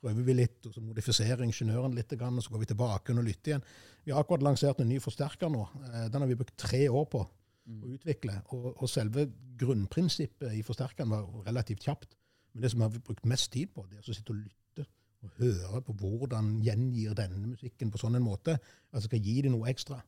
prøver 0.00 0.24
vi 0.26 0.36
litt, 0.36 0.60
og 0.66 0.74
så 0.74 0.82
modifiserer 0.84 1.44
ingeniøren 1.44 1.94
litt, 1.96 2.12
og 2.16 2.42
så 2.44 2.52
går 2.54 2.64
vi 2.64 2.70
tilbake 2.72 3.14
og 3.14 3.26
lytter 3.26 3.52
igjen. 3.52 3.66
Vi 4.04 4.14
har 4.14 4.22
akkurat 4.22 4.46
lansert 4.46 4.80
en 4.80 4.88
ny 4.88 5.00
forsterker 5.02 5.52
nå. 5.52 5.66
Eh, 5.90 6.06
Den 6.12 6.22
har 6.22 6.30
vi 6.30 6.38
brukt 6.40 6.56
tre 6.56 6.86
år 6.88 7.06
på 7.12 7.20
å 7.24 7.92
utvikle. 7.94 8.40
Og, 8.56 8.70
og 8.76 8.88
selve 8.90 9.26
grunnprinsippet 9.60 10.56
i 10.56 10.64
forsterkeren 10.66 11.12
var 11.12 11.28
relativt 11.46 11.84
kjapt. 11.84 12.16
Men 12.52 12.64
det 12.64 12.72
som 12.72 12.80
vi 12.80 12.88
har 12.88 13.04
brukt 13.04 13.28
mest 13.28 13.52
tid 13.52 13.74
på, 13.74 13.84
det 13.88 14.00
er 14.00 14.08
å 14.08 14.16
sitte 14.16 14.34
og 14.34 14.40
lytte 14.40 14.86
og 15.20 15.34
høre 15.36 15.82
på 15.84 15.94
hvordan 16.00 16.54
gjengir 16.64 17.12
denne 17.18 17.42
musikken 17.42 17.90
på 17.92 18.00
sånn 18.00 18.16
en 18.16 18.24
måte 18.24 18.56
at 18.56 18.96
det 18.96 19.04
skal 19.04 19.20
gi 19.26 19.42
det 19.44 19.52
noe 19.52 19.68
ekstra. 19.70 20.00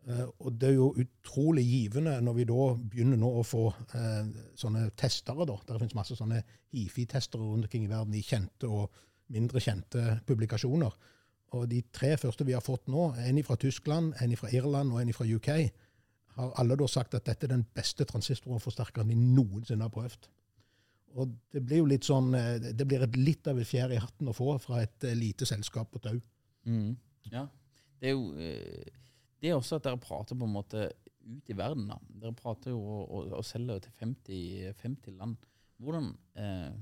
Uh, 0.00 0.24
og 0.40 0.54
det 0.56 0.70
er 0.70 0.78
jo 0.78 0.88
utrolig 0.96 1.62
givende 1.68 2.14
når 2.24 2.36
vi 2.38 2.46
da 2.48 2.66
begynner 2.74 3.20
nå 3.20 3.30
å 3.36 3.44
få 3.44 3.66
uh, 3.68 4.30
sånne 4.58 4.88
testere. 4.98 5.46
da. 5.46 5.58
Det 5.68 5.76
finnes 5.76 5.96
masse 5.98 6.16
sånne 6.18 6.40
hifi-testere 6.74 7.44
rundt 7.44 7.68
omkring 7.68 7.84
i 7.86 7.92
verden 7.92 8.16
i 8.16 8.24
kjente 8.24 8.68
og 8.68 8.96
mindre 9.32 9.62
kjente 9.62 10.20
publikasjoner. 10.28 10.96
Og 11.58 11.66
de 11.70 11.80
tre 11.94 12.14
første 12.20 12.46
vi 12.46 12.54
har 12.54 12.64
fått 12.64 12.90
nå, 12.90 13.10
en 13.18 13.40
fra 13.46 13.56
Tyskland, 13.58 14.12
en 14.22 14.34
fra 14.38 14.50
Irland 14.54 14.92
og 14.94 15.00
en 15.02 15.14
fra 15.14 15.26
UK, 15.26 15.48
har 16.36 16.52
alle 16.62 16.76
da 16.78 16.86
sagt 16.88 17.16
at 17.18 17.26
dette 17.26 17.48
er 17.48 17.56
den 17.56 17.66
beste 17.74 18.06
transistorforsterkeren 18.06 19.10
de 19.10 19.18
noensinne 19.18 19.86
har 19.86 19.94
prøvd. 19.94 20.30
Og 21.18 21.32
det 21.50 21.64
blir 21.66 21.82
jo 21.82 21.88
litt 21.90 22.06
sånn, 22.06 22.30
eh, 22.38 22.70
det 22.70 22.86
blir 22.86 23.02
et 23.02 23.16
litt 23.18 23.48
av 23.50 23.58
et 23.58 23.66
fjær 23.66 23.90
i 23.90 23.98
hatten 23.98 24.30
å 24.30 24.36
få 24.36 24.54
fra 24.62 24.84
et 24.84 25.08
eh, 25.08 25.16
lite 25.18 25.48
selskap 25.48 25.90
på 25.90 25.98
Tau. 26.04 26.20
Mm. 26.70 26.94
Ja. 27.32 27.48
Det 27.98 28.12
er 28.12 28.14
jo 28.14 28.30
eh, 28.38 29.00
det 29.40 29.50
er 29.50 29.56
også 29.56 29.80
at 29.80 29.88
dere 29.88 30.00
prater 30.00 30.36
på 30.36 30.46
en 30.46 30.54
måte 30.54 30.86
ut 31.24 31.50
i 31.50 31.56
verden. 31.56 31.88
da. 31.88 31.98
Dere 32.22 32.36
prater 32.36 32.74
jo 32.74 32.80
og, 32.80 33.02
og, 33.08 33.34
og 33.40 33.44
selger 33.46 33.82
til 33.84 33.94
50, 34.02 34.74
50 34.82 35.16
land. 35.16 35.36
Hvordan 35.80 36.10
eh, 36.36 36.72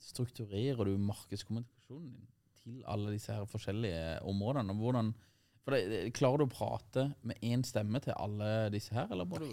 strukturerer 0.00 0.84
du 0.88 0.94
markedskommunikasjonen 0.98 2.12
din 2.14 2.28
til 2.60 2.84
alle 2.88 3.14
disse 3.14 3.34
her 3.34 3.48
forskjellige 3.48 4.20
områdene? 4.28 4.76
Hvordan, 4.76 5.12
for 5.64 5.76
det, 5.76 6.12
Klarer 6.16 6.42
du 6.42 6.46
å 6.46 6.52
prate 6.52 7.06
med 7.26 7.40
én 7.44 7.64
stemme 7.66 8.02
til 8.04 8.16
alle 8.16 8.70
disse 8.74 8.94
her, 8.96 9.10
eller 9.10 9.28
må 9.28 9.40
du 9.42 9.50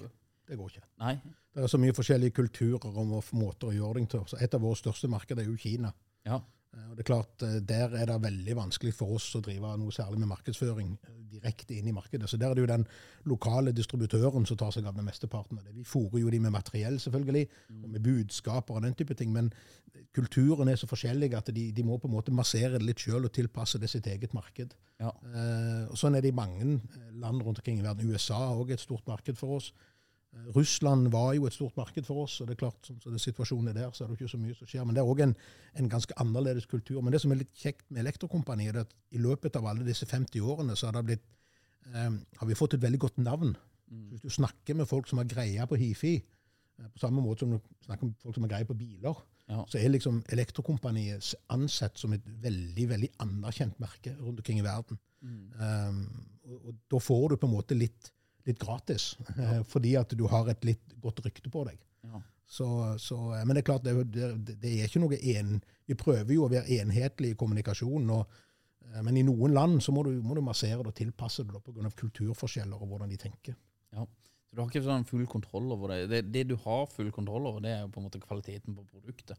Det 0.47 0.55
går 0.55 0.69
ikke. 0.71 0.85
Nei? 1.03 1.17
Det 1.53 1.63
er 1.65 1.71
så 1.71 1.79
mye 1.81 1.95
forskjellige 1.95 2.37
kulturer 2.37 2.85
og 2.87 3.33
måter 3.35 3.71
å 3.71 3.75
gjøre 3.75 3.99
ting 3.99 4.11
til. 4.11 4.23
Så 4.29 4.39
et 4.39 4.53
av 4.55 4.63
våre 4.63 4.79
største 4.79 5.09
markeder 5.11 5.43
er 5.43 5.49
jo 5.49 5.57
Kina. 5.59 5.91
Ja. 6.27 6.39
Eh, 6.77 6.89
Og 6.89 6.97
det 6.97 7.03
er 7.03 7.13
klart, 7.13 7.41
eh, 7.41 7.59
Der 7.59 7.95
er 7.97 8.05
det 8.05 8.21
veldig 8.21 8.55
vanskelig 8.55 8.93
for 8.93 9.15
oss 9.15 9.35
å 9.35 9.41
drive 9.41 9.77
noe 9.77 9.91
særlig 9.91 10.19
med 10.19 10.29
markedsføring 10.29 10.97
eh, 11.03 11.13
direkte 11.31 11.75
inn 11.75 11.87
i 11.87 11.91
markedet. 11.91 12.29
Så 12.29 12.37
Der 12.37 12.49
er 12.49 12.53
det 12.55 12.61
jo 12.61 12.73
den 12.73 12.85
lokale 13.25 13.71
distributøren 13.71 14.45
som 14.45 14.57
tar 14.57 14.71
seg 14.71 14.85
av 14.85 14.95
den 14.95 15.05
mesteparten. 15.05 15.59
Vi 15.73 15.83
fôrer 15.83 16.21
jo 16.21 16.29
de 16.29 16.39
med 16.39 16.51
materiell, 16.51 16.99
selvfølgelig, 16.99 17.47
og 17.83 17.89
med 17.89 18.03
budskaper 18.03 18.75
og 18.75 18.83
den 18.83 18.93
type 18.93 19.13
ting. 19.13 19.33
Men 19.33 19.51
kulturen 20.13 20.67
er 20.69 20.75
så 20.75 20.87
forskjellig 20.87 21.33
at 21.33 21.51
de, 21.53 21.71
de 21.71 21.83
må 21.83 21.97
på 21.97 22.07
en 22.07 22.13
måte 22.13 22.31
massere 22.31 22.77
det 22.77 22.85
litt 22.85 22.99
sjøl 22.99 23.25
og 23.25 23.33
tilpasse 23.33 23.79
det 23.79 23.89
sitt 23.89 24.07
eget 24.07 24.33
marked. 24.33 24.73
Ja. 24.99 25.11
Eh, 25.33 25.85
og 25.91 25.97
Sånn 25.97 26.15
er 26.15 26.21
det 26.21 26.29
i 26.31 26.37
mange 26.37 26.79
land 27.11 27.41
rundt 27.43 27.59
omkring 27.59 27.79
i 27.79 27.85
verden. 27.85 28.09
USA 28.09 28.39
er 28.47 28.57
òg 28.57 28.71
et 28.71 28.79
stort 28.83 29.05
marked 29.07 29.37
for 29.37 29.57
oss. 29.57 29.73
Eh, 30.35 30.49
Russland 30.55 31.11
var 31.13 31.33
jo 31.37 31.47
et 31.47 31.55
stort 31.55 31.77
marked 31.79 32.05
for 32.07 32.25
oss, 32.25 32.39
og 32.41 32.47
det 32.49 32.57
er 32.57 32.61
klart, 32.65 32.79
sånn 32.85 32.99
som 33.03 33.15
så 33.15 33.21
situasjonen 33.23 33.71
er 33.71 33.77
der, 33.79 33.91
så 33.95 34.03
er 34.03 34.11
det 34.11 34.19
ikke 34.19 34.33
så 34.33 34.41
mye 34.41 34.57
som 34.57 34.69
skjer. 34.69 34.85
Men 34.85 34.97
det 34.97 35.03
er 35.03 35.11
òg 35.13 35.23
en, 35.25 35.35
en 35.79 35.89
ganske 35.91 36.17
annerledes 36.21 36.67
kultur. 36.69 37.01
Men 37.01 37.15
det 37.15 37.21
som 37.23 37.33
er 37.33 37.41
litt 37.41 37.53
kjekt 37.55 37.87
med 37.89 38.03
Elektrokompaniet, 38.05 38.75
er 38.75 38.85
at 38.85 38.95
i 39.15 39.21
løpet 39.23 39.55
av 39.59 39.69
alle 39.71 39.87
disse 39.87 40.07
50 40.09 40.43
årene 40.43 40.75
så 40.77 40.89
har, 40.89 40.97
det 40.99 41.05
blitt, 41.11 41.25
eh, 41.93 42.11
har 42.41 42.51
vi 42.51 42.59
fått 42.59 42.77
et 42.77 42.83
veldig 42.83 43.01
godt 43.07 43.23
navn. 43.23 43.55
Mm. 43.87 44.09
Hvis 44.11 44.25
du 44.25 44.29
snakker 44.35 44.75
med 44.75 44.89
folk 44.89 45.07
som 45.07 45.21
har 45.21 45.29
greie 45.31 45.67
på 45.67 45.79
hifi, 45.79 46.15
eh, 46.19 46.91
på 46.91 46.99
samme 46.99 47.23
måte 47.23 47.45
som 47.45 47.55
du 47.55 47.59
snakker 47.87 48.09
med 48.09 48.21
folk 48.23 48.35
som 48.35 48.47
har 48.47 48.55
greie 48.57 48.67
på 48.67 48.77
biler, 48.77 49.25
Ja. 49.47 49.63
så 49.63 49.79
er 49.79 49.87
liksom 49.87 50.25
Elektrokompaniet 50.27 51.23
ansett 51.55 51.97
som 51.97 52.11
et 52.11 52.25
veldig 52.43 52.89
veldig 52.89 53.09
anerkjent 53.23 53.77
merke 53.79 54.11
rundt 54.19 54.41
omkring 54.41 54.59
i 54.59 54.65
verden. 54.65 54.99
Um, 55.23 56.01
og, 56.45 56.57
og 56.67 56.75
da 56.91 56.99
får 56.99 57.29
du 57.29 57.35
på 57.37 57.47
en 57.47 57.53
måte 57.55 57.77
litt, 57.77 58.11
litt 58.47 58.59
gratis, 58.61 59.15
eh, 59.35 59.61
fordi 59.67 59.95
at 59.99 60.15
du 60.17 60.25
har 60.31 60.49
et 60.51 60.65
litt 60.67 60.97
godt 61.03 61.23
rykte 61.25 61.51
på 61.53 61.65
deg. 61.67 61.79
Ja. 62.07 62.21
Så, 62.47 62.95
så, 62.99 63.17
eh, 63.35 63.45
men 63.45 63.55
det 63.55 63.63
er 63.63 63.69
klart, 63.71 63.83
det, 63.83 64.23
det, 64.47 64.71
er 64.71 64.87
ikke 64.87 65.03
noe 65.03 65.19
en... 65.35 65.57
Vi 65.87 65.95
prøver 65.99 66.33
jo 66.35 66.45
å 66.45 66.51
være 66.51 66.79
enhetlige 66.79 67.35
i 67.35 67.39
kommunikasjonen, 67.39 68.13
og, 68.15 68.39
eh, 68.87 69.01
men 69.03 69.19
i 69.19 69.25
noen 69.27 69.55
land 69.55 69.81
så 69.83 69.95
må 69.95 70.05
du, 70.07 70.13
må 70.23 70.37
du 70.37 70.43
massere 70.45 70.79
det 70.79 70.93
og 70.93 70.95
tilpasse 70.97 71.45
det 71.47 71.63
pga. 71.63 71.91
kulturforskjeller 72.03 72.79
og 72.79 72.93
hvordan 72.93 73.11
de 73.11 73.19
tenker. 73.27 73.57
Ja. 73.95 74.07
Så 74.47 74.55
du 74.55 74.61
har 74.61 74.69
ikke 74.71 74.85
sånn 74.85 75.03
full 75.03 75.25
kontroll 75.27 75.73
over 75.75 75.91
det. 75.91 76.03
det. 76.07 76.21
Det 76.31 76.45
du 76.47 76.55
har 76.63 76.85
full 76.87 77.09
kontroll 77.11 77.49
over, 77.49 77.59
det 77.63 77.73
er 77.73 77.81
jo 77.81 77.89
på 77.91 77.99
en 77.99 78.05
måte 78.07 78.21
kvaliteten 78.23 78.77
på 78.77 78.85
produktet. 78.87 79.35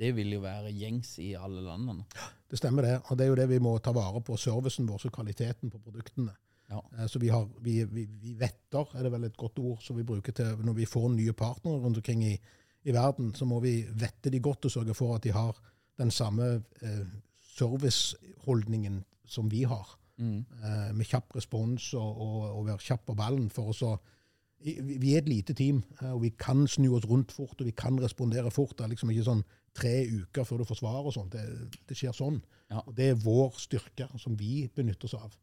Det 0.00 0.14
vil 0.16 0.32
jo 0.32 0.40
være 0.40 0.72
gjengs 0.72 1.10
i 1.20 1.34
alle 1.36 1.60
landene. 1.60 2.06
Det 2.48 2.56
stemmer 2.56 2.88
det, 2.88 2.94
og 3.04 3.18
det 3.20 3.26
er 3.26 3.34
jo 3.34 3.36
det 3.36 3.50
vi 3.52 3.58
må 3.60 3.74
ta 3.84 3.92
vare 3.92 4.22
på, 4.24 4.38
servicen 4.40 4.88
vår 4.88 5.10
og 5.10 5.12
kvaliteten 5.18 5.68
på 5.68 5.82
produktene. 5.84 6.32
Ja. 6.70 6.80
Eh, 6.98 7.06
Så 7.10 7.18
vi, 7.18 7.28
har, 7.28 7.48
vi, 7.60 7.84
vi, 7.84 8.06
vi 8.22 8.34
vetter, 8.38 8.88
er 8.94 9.06
det 9.06 9.12
vel 9.12 9.28
et 9.28 9.36
godt 9.36 9.58
ord 9.58 9.82
som 9.82 9.98
vi 9.98 10.06
bruker 10.06 10.32
til 10.36 10.64
når 10.64 10.78
vi 10.78 10.88
får 10.88 11.08
nye 11.16 11.34
partnere 11.36 11.82
rundt 11.82 12.00
omkring 12.02 12.24
i, 12.24 12.34
i 12.84 12.94
verden, 12.96 13.34
så 13.34 13.44
må 13.44 13.60
vi 13.60 13.80
vette 13.90 14.30
de 14.30 14.40
godt 14.40 14.64
og 14.64 14.74
sørge 14.76 14.94
for 14.94 15.16
at 15.16 15.26
de 15.26 15.34
har 15.34 15.58
den 16.00 16.10
samme 16.10 16.62
eh, 16.82 17.06
serviceholdningen 17.56 19.02
som 19.28 19.50
vi 19.50 19.64
har. 19.68 19.96
Eh, 20.20 20.90
med 20.92 21.06
kjapp 21.08 21.36
respons 21.36 21.94
og, 21.96 22.16
og, 22.20 22.40
og 22.58 22.66
være 22.66 22.84
kjapp 22.84 23.06
på 23.08 23.16
ballen 23.16 23.50
for 23.52 23.72
oss 23.72 23.82
å 23.86 23.94
vi 24.60 25.14
er 25.14 25.22
et 25.22 25.28
lite 25.30 25.54
team, 25.56 25.78
eh, 26.02 26.10
og 26.12 26.20
vi 26.20 26.34
kan 26.36 26.66
snu 26.68 26.90
oss 26.92 27.06
rundt 27.08 27.32
fort, 27.32 27.56
og 27.60 27.64
vi 27.64 27.72
kan 27.72 27.96
respondere 28.00 28.50
fort. 28.52 28.74
Det 28.76 28.84
er 28.84 28.90
liksom 28.92 29.12
ikke 29.12 29.24
sånn 29.24 29.44
tre 29.76 29.94
uker 30.04 30.44
før 30.44 30.60
du 30.60 30.66
får 30.68 30.80
svar 30.82 30.98
og 31.00 31.14
sånt. 31.14 31.32
Det, 31.32 31.70
det 31.88 31.96
skjer 31.96 32.12
sånn. 32.12 32.42
Ja. 32.68 32.82
Og 32.84 32.92
det 32.98 33.06
er 33.12 33.22
vår 33.22 33.56
styrke 33.56 34.10
som 34.20 34.36
vi 34.36 34.66
benytter 34.76 35.08
oss 35.08 35.16
av. 35.16 35.38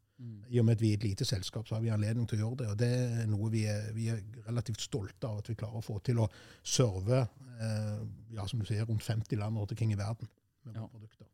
I 0.50 0.58
og 0.60 0.66
med 0.66 0.78
at 0.78 0.82
vi 0.82 0.90
er 0.94 0.98
et 0.98 1.04
lite 1.06 1.26
selskap, 1.30 1.68
så 1.70 1.76
har 1.78 1.82
vi 1.84 1.92
anledning 1.94 2.26
til 2.28 2.40
å 2.40 2.48
gjøre 2.48 2.58
det. 2.64 2.68
Og 2.72 2.78
det 2.80 2.88
er 3.22 3.28
noe 3.30 3.52
vi 3.54 3.66
er, 3.70 3.92
vi 3.94 4.08
er 4.10 4.22
relativt 4.48 4.82
stolte 4.82 5.30
av 5.30 5.44
at 5.44 5.50
vi 5.52 5.56
klarer 5.60 5.78
å 5.78 5.86
få 5.86 6.00
til 6.02 6.24
å 6.24 6.30
serve 6.66 7.20
eh, 7.62 8.00
ja, 8.34 8.48
som 8.50 8.60
du 8.60 8.66
sier, 8.66 8.86
rundt 8.90 9.06
50 9.06 9.38
land 9.38 9.60
rundt 9.62 9.76
omkring 9.76 9.94
i 9.94 10.00
verden 10.00 10.30
med 10.66 10.80
Ja. 10.80 10.88
produkter. 10.90 11.28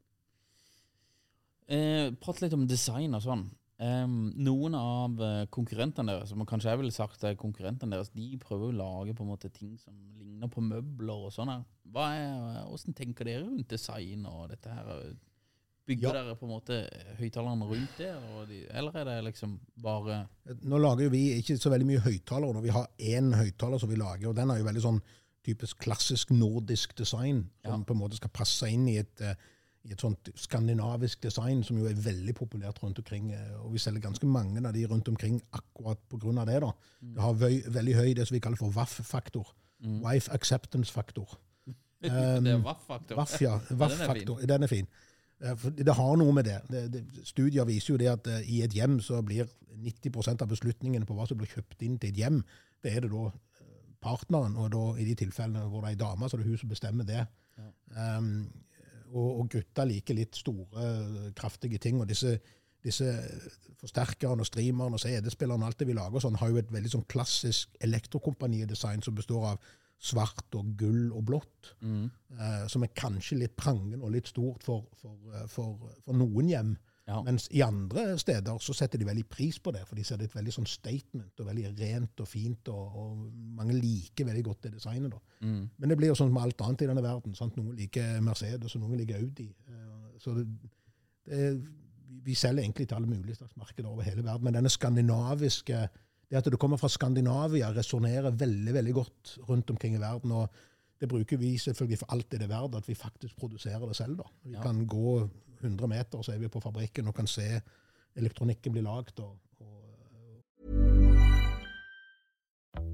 Eh, 1.72 2.12
Prat 2.20 2.42
litt 2.44 2.54
om 2.58 2.66
design 2.68 3.16
og 3.16 3.24
sånn. 3.24 3.46
Eh, 3.84 4.06
noen 4.44 4.76
av 4.78 5.22
eh, 5.24 5.46
konkurrentene 5.52 6.12
deres, 6.12 6.30
som 6.34 6.44
kanskje 6.48 6.74
jeg 6.74 6.82
ville 6.84 6.94
sagt 6.96 7.24
er 7.24 7.40
konkurrentene 7.40 7.96
deres, 7.96 8.12
de 8.14 8.34
prøver 8.42 8.70
å 8.74 8.78
lage 8.84 9.16
på 9.16 9.24
en 9.26 9.32
måte 9.32 9.50
ting 9.52 9.78
som 9.80 9.96
ligner 10.20 10.52
på 10.52 10.62
møbler 10.64 11.30
og 11.30 11.32
sånn. 11.36 11.50
her. 11.56 11.64
Er, 11.94 12.66
Hvordan 12.68 12.96
tenker 13.00 13.28
dere 13.28 13.46
rundt 13.48 13.70
design 13.72 14.26
og 14.28 14.50
dette 14.52 14.70
her? 14.76 15.14
Bygger 15.86 16.08
Ja. 16.08 16.14
dere 16.24 16.36
på 16.40 16.46
en 16.48 16.52
måte 16.54 16.76
høyttalerne 17.20 17.66
rundt 17.68 17.98
det, 17.98 18.12
de, 18.48 18.60
eller 18.72 18.96
er 18.96 19.04
det 19.10 19.24
liksom 19.26 19.58
bare 19.84 20.28
Nå 20.64 20.78
lager 20.80 21.10
vi 21.12 21.34
ikke 21.42 21.58
så 21.60 21.70
veldig 21.74 21.88
mye 21.90 22.00
høyttalere. 22.06 22.54
når 22.54 22.62
Vi 22.64 22.70
har 22.70 22.88
én 23.00 23.34
høyttaler 23.36 23.80
som 23.80 23.90
vi 23.90 23.96
lager, 24.00 24.30
og 24.30 24.36
den 24.36 24.50
er 24.52 24.58
jo 24.62 24.64
veldig 24.70 24.82
sånn 24.86 25.02
typisk 25.44 25.78
klassisk 25.84 26.32
nordisk 26.32 26.96
design, 26.96 27.50
som 27.66 27.82
Ja. 27.82 27.84
på 27.84 27.92
en 27.92 28.00
måte 28.00 28.16
skal 28.16 28.30
passe 28.30 28.64
inn 28.72 28.88
i 28.88 28.98
et, 28.98 29.20
eh, 29.20 29.36
i 29.86 29.92
et 29.92 30.00
sånt 30.00 30.30
skandinavisk 30.40 31.20
design, 31.20 31.64
som 31.64 31.78
jo 31.78 31.86
er 31.86 31.94
veldig 31.96 32.34
populært 32.34 32.80
rundt 32.82 33.00
omkring. 33.00 33.34
eh, 33.34 33.60
Og 33.66 33.74
vi 33.74 33.78
selger 33.80 34.00
ganske 34.00 34.26
mange 34.26 34.66
av 34.66 34.72
de 34.74 34.86
rundt 34.88 35.10
omkring 35.10 35.42
akkurat 35.52 35.98
pga. 36.10 36.46
det. 36.46 36.62
da. 36.62 36.72
Det 37.02 37.20
har 37.22 37.34
vei, 37.34 37.62
veldig 37.68 37.94
høy 37.96 38.14
det 38.16 38.26
som 38.28 38.36
vi 38.36 38.40
kaller 38.40 38.56
for 38.58 38.70
WAF-faktor. 38.72 39.48
Wife 39.82 40.30
Acceptance 40.32 40.90
Factor. 40.90 41.28
Det 42.02 42.10
er 42.12 42.62
WAF-faktor. 42.64 43.16
WAF, 43.18 43.42
ja. 43.42 43.60
VAF-faktor. 43.70 44.46
Den 44.48 44.64
er 44.64 44.68
fin. 44.68 44.88
Det 45.44 45.96
har 45.98 46.18
noe 46.20 46.34
med 46.36 46.48
det. 46.48 46.60
det, 46.72 46.84
det 46.94 47.26
studier 47.28 47.68
viser 47.68 47.94
jo 47.94 48.00
det 48.00 48.12
at 48.12 48.28
eh, 48.32 48.46
i 48.48 48.62
et 48.64 48.74
hjem 48.74 49.00
så 49.04 49.20
blir 49.26 49.50
90% 49.84 50.44
av 50.44 50.52
beslutningene 50.52 51.08
på 51.08 51.18
hva 51.18 51.28
som 51.28 51.40
blir 51.40 51.52
kjøpt 51.52 51.84
inn 51.84 51.98
til 52.00 52.14
et 52.14 52.22
hjem, 52.22 52.40
det 52.84 52.94
er 52.94 53.04
det 53.04 53.12
da 53.12 53.26
eh, 53.28 53.74
partneren, 54.04 54.56
og 54.56 54.72
da 54.72 54.84
i 55.02 55.08
de 55.10 55.18
tilfellene 55.20 55.66
hvor 55.68 55.84
det 55.84 55.92
er 55.92 55.98
ei 55.98 56.02
dame, 56.04 56.30
så 56.30 56.38
er 56.38 56.44
det 56.44 56.52
hun 56.52 56.62
som 56.62 56.72
bestemmer 56.72 57.08
det. 57.08 57.26
Um, 57.94 58.48
og, 59.12 59.28
og 59.28 59.50
gutta 59.54 59.86
liker 59.86 60.18
litt 60.18 60.40
store, 60.40 60.88
kraftige 61.38 61.78
ting. 61.78 62.00
Og 62.02 62.08
disse, 62.10 62.38
disse 62.84 63.12
forsterkerne 63.84 64.42
og 64.42 64.50
streamerne 64.50 64.98
og 64.98 65.04
CD-spillerne 65.04 65.68
og 65.68 65.74
alt 65.74 65.84
det 65.84 65.90
vi 65.90 65.98
lager, 65.98 66.24
sånn, 66.24 66.40
har 66.40 66.50
jo 66.50 66.62
et 66.62 66.72
veldig 66.74 66.94
sånn 66.96 67.06
klassisk 67.12 67.76
elektrokompanidesign 67.84 69.04
som 69.06 69.16
består 69.18 69.52
av 69.52 69.74
svart 70.04 70.56
og 70.60 70.74
gull 70.80 71.12
og 71.16 71.24
blått. 71.30 71.74
Eh, 71.82 72.64
som 72.68 72.84
er 72.84 72.92
kanskje 72.98 73.38
litt 73.40 73.54
prangende 73.56 74.04
og 74.04 74.12
litt 74.12 74.28
stort 74.28 74.64
for, 74.66 74.90
for, 75.00 75.16
eh, 75.34 75.46
for, 75.48 75.78
for 76.04 76.18
noen 76.20 76.50
hjem. 76.52 76.74
Ja. 77.08 77.18
Mens 77.24 77.50
i 77.52 77.60
andre 77.66 78.14
steder 78.20 78.60
så 78.64 78.72
setter 78.76 79.00
de 79.02 79.06
veldig 79.10 79.26
pris 79.28 79.58
på 79.60 79.74
det, 79.76 79.82
for 79.88 80.00
de 80.00 80.04
ser 80.08 80.20
det 80.22 80.30
et 80.30 80.36
veldig 80.38 80.54
sånn 80.56 80.68
statement 80.72 81.40
og 81.44 81.50
veldig 81.50 81.72
rent 81.80 82.22
og 82.24 82.30
fint, 82.32 82.70
og, 82.72 82.96
og 83.02 83.26
mange 83.60 83.76
liker 83.76 84.28
veldig 84.30 84.44
godt 84.48 84.62
det 84.68 84.74
designet. 84.78 85.12
da. 85.12 85.20
Men 85.80 85.92
det 85.92 85.98
blir 86.00 86.14
jo 86.14 86.16
sånn 86.20 86.32
med 86.32 86.46
alt 86.46 86.64
annet 86.64 86.86
i 86.86 86.88
denne 86.92 87.04
verden. 87.04 87.36
sant? 87.36 87.58
Noen 87.60 87.76
liker 87.76 88.22
Mercedes, 88.24 88.76
og 88.78 88.86
noen 88.86 89.02
liker 89.04 89.20
Audi. 89.20 89.50
Eh, 89.68 89.90
Så 90.24 90.32
det, 90.38 90.46
det, 91.28 91.44
vi 92.24 92.36
selger 92.40 92.64
egentlig 92.64 92.88
til 92.88 92.96
alle 92.96 93.10
mulige 93.12 93.36
slags 93.36 93.58
markeder 93.60 93.90
over 93.90 94.04
hele 94.08 94.24
verden, 94.24 94.44
men 94.48 94.54
denne 94.56 94.70
skandinaviske 94.72 95.82
det 96.42 96.48
at 96.48 96.54
du 96.54 96.58
kommer 96.58 96.78
fra 96.82 96.90
Skandinavia, 96.90 97.70
resonnerer 97.76 98.32
veldig 98.40 98.74
veldig 98.74 98.94
godt 98.94 99.38
rundt 99.50 99.70
omkring 99.70 99.96
i 99.96 100.02
verden. 100.02 100.32
og 100.32 100.50
Det 101.00 101.10
bruker 101.10 101.38
vi 101.38 101.58
selvfølgelig 101.58 102.00
for 102.00 102.12
alt 102.16 102.30
det 102.32 102.40
det 102.40 102.50
er 102.52 102.56
verdt, 102.62 102.76
at 102.76 102.88
vi 102.88 102.94
faktisk 102.96 103.36
produserer 103.38 103.86
det 103.88 103.96
selv. 103.96 104.18
da. 104.18 104.24
Vi 104.44 104.54
Ja. 104.56 104.62
kan 104.62 104.86
gå 104.88 105.30
100 105.62 105.88
meter, 105.88 106.22
så 106.22 106.32
er 106.34 106.38
vi 106.40 106.48
på 106.48 106.60
fabrikken 106.62 107.08
og 107.08 107.16
kan 107.16 107.28
se 107.28 107.62
elektronikken 108.16 108.72
bli 108.72 108.82
lagd. 108.82 109.20
Og, 109.20 109.36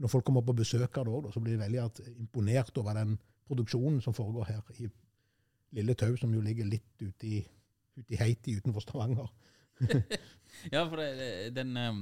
Når 0.00 0.08
folk 0.12 0.24
kommer 0.26 0.44
på 0.46 0.54
besøk 0.56 0.96
her 0.96 1.08
da, 1.08 1.30
så 1.34 1.40
blir 1.44 1.56
de 1.58 1.62
veldig 1.64 2.08
imponert 2.24 2.76
over 2.80 2.96
den 2.96 3.16
produksjonen 3.50 4.00
som 4.04 4.14
foregår 4.16 4.48
her 4.48 4.74
i 4.80 4.88
Lille 5.76 5.94
Tau, 5.94 6.14
som 6.18 6.32
jo 6.34 6.40
ligger 6.42 6.66
litt 6.66 7.02
ute 7.04 7.26
i, 7.28 7.40
ute 8.00 8.14
i 8.16 8.18
Heiti 8.20 8.56
utenfor 8.58 8.84
Stavanger. 8.86 9.30
Ja, 10.74 10.82
for 10.90 10.98
det, 10.98 11.04
det- 11.16 11.50
den 11.54 11.76
um, 11.78 12.00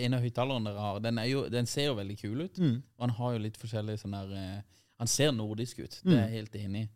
ene 0.00 0.18
høyttaleren 0.22 0.64
dere 0.64 0.80
har, 0.80 1.00
den, 1.04 1.18
jo, 1.28 1.42
den 1.52 1.66
ser 1.68 1.90
jo 1.90 1.98
veldig 1.98 2.14
kul 2.18 2.40
ut. 2.46 2.56
Mm. 2.58 2.78
Og 2.96 3.04
han 3.04 3.12
har 3.18 3.34
jo 3.36 3.42
litt 3.44 3.58
forskjellig 3.60 3.98
sånn 4.00 4.16
der 4.16 4.32
eh, 4.32 4.62
Han 4.96 5.10
ser 5.12 5.34
nordisk 5.36 5.82
ut, 5.84 5.98
det 6.06 6.14
er 6.16 6.22
jeg 6.24 6.38
helt 6.38 6.56
enig 6.56 6.80
i. 6.86 6.88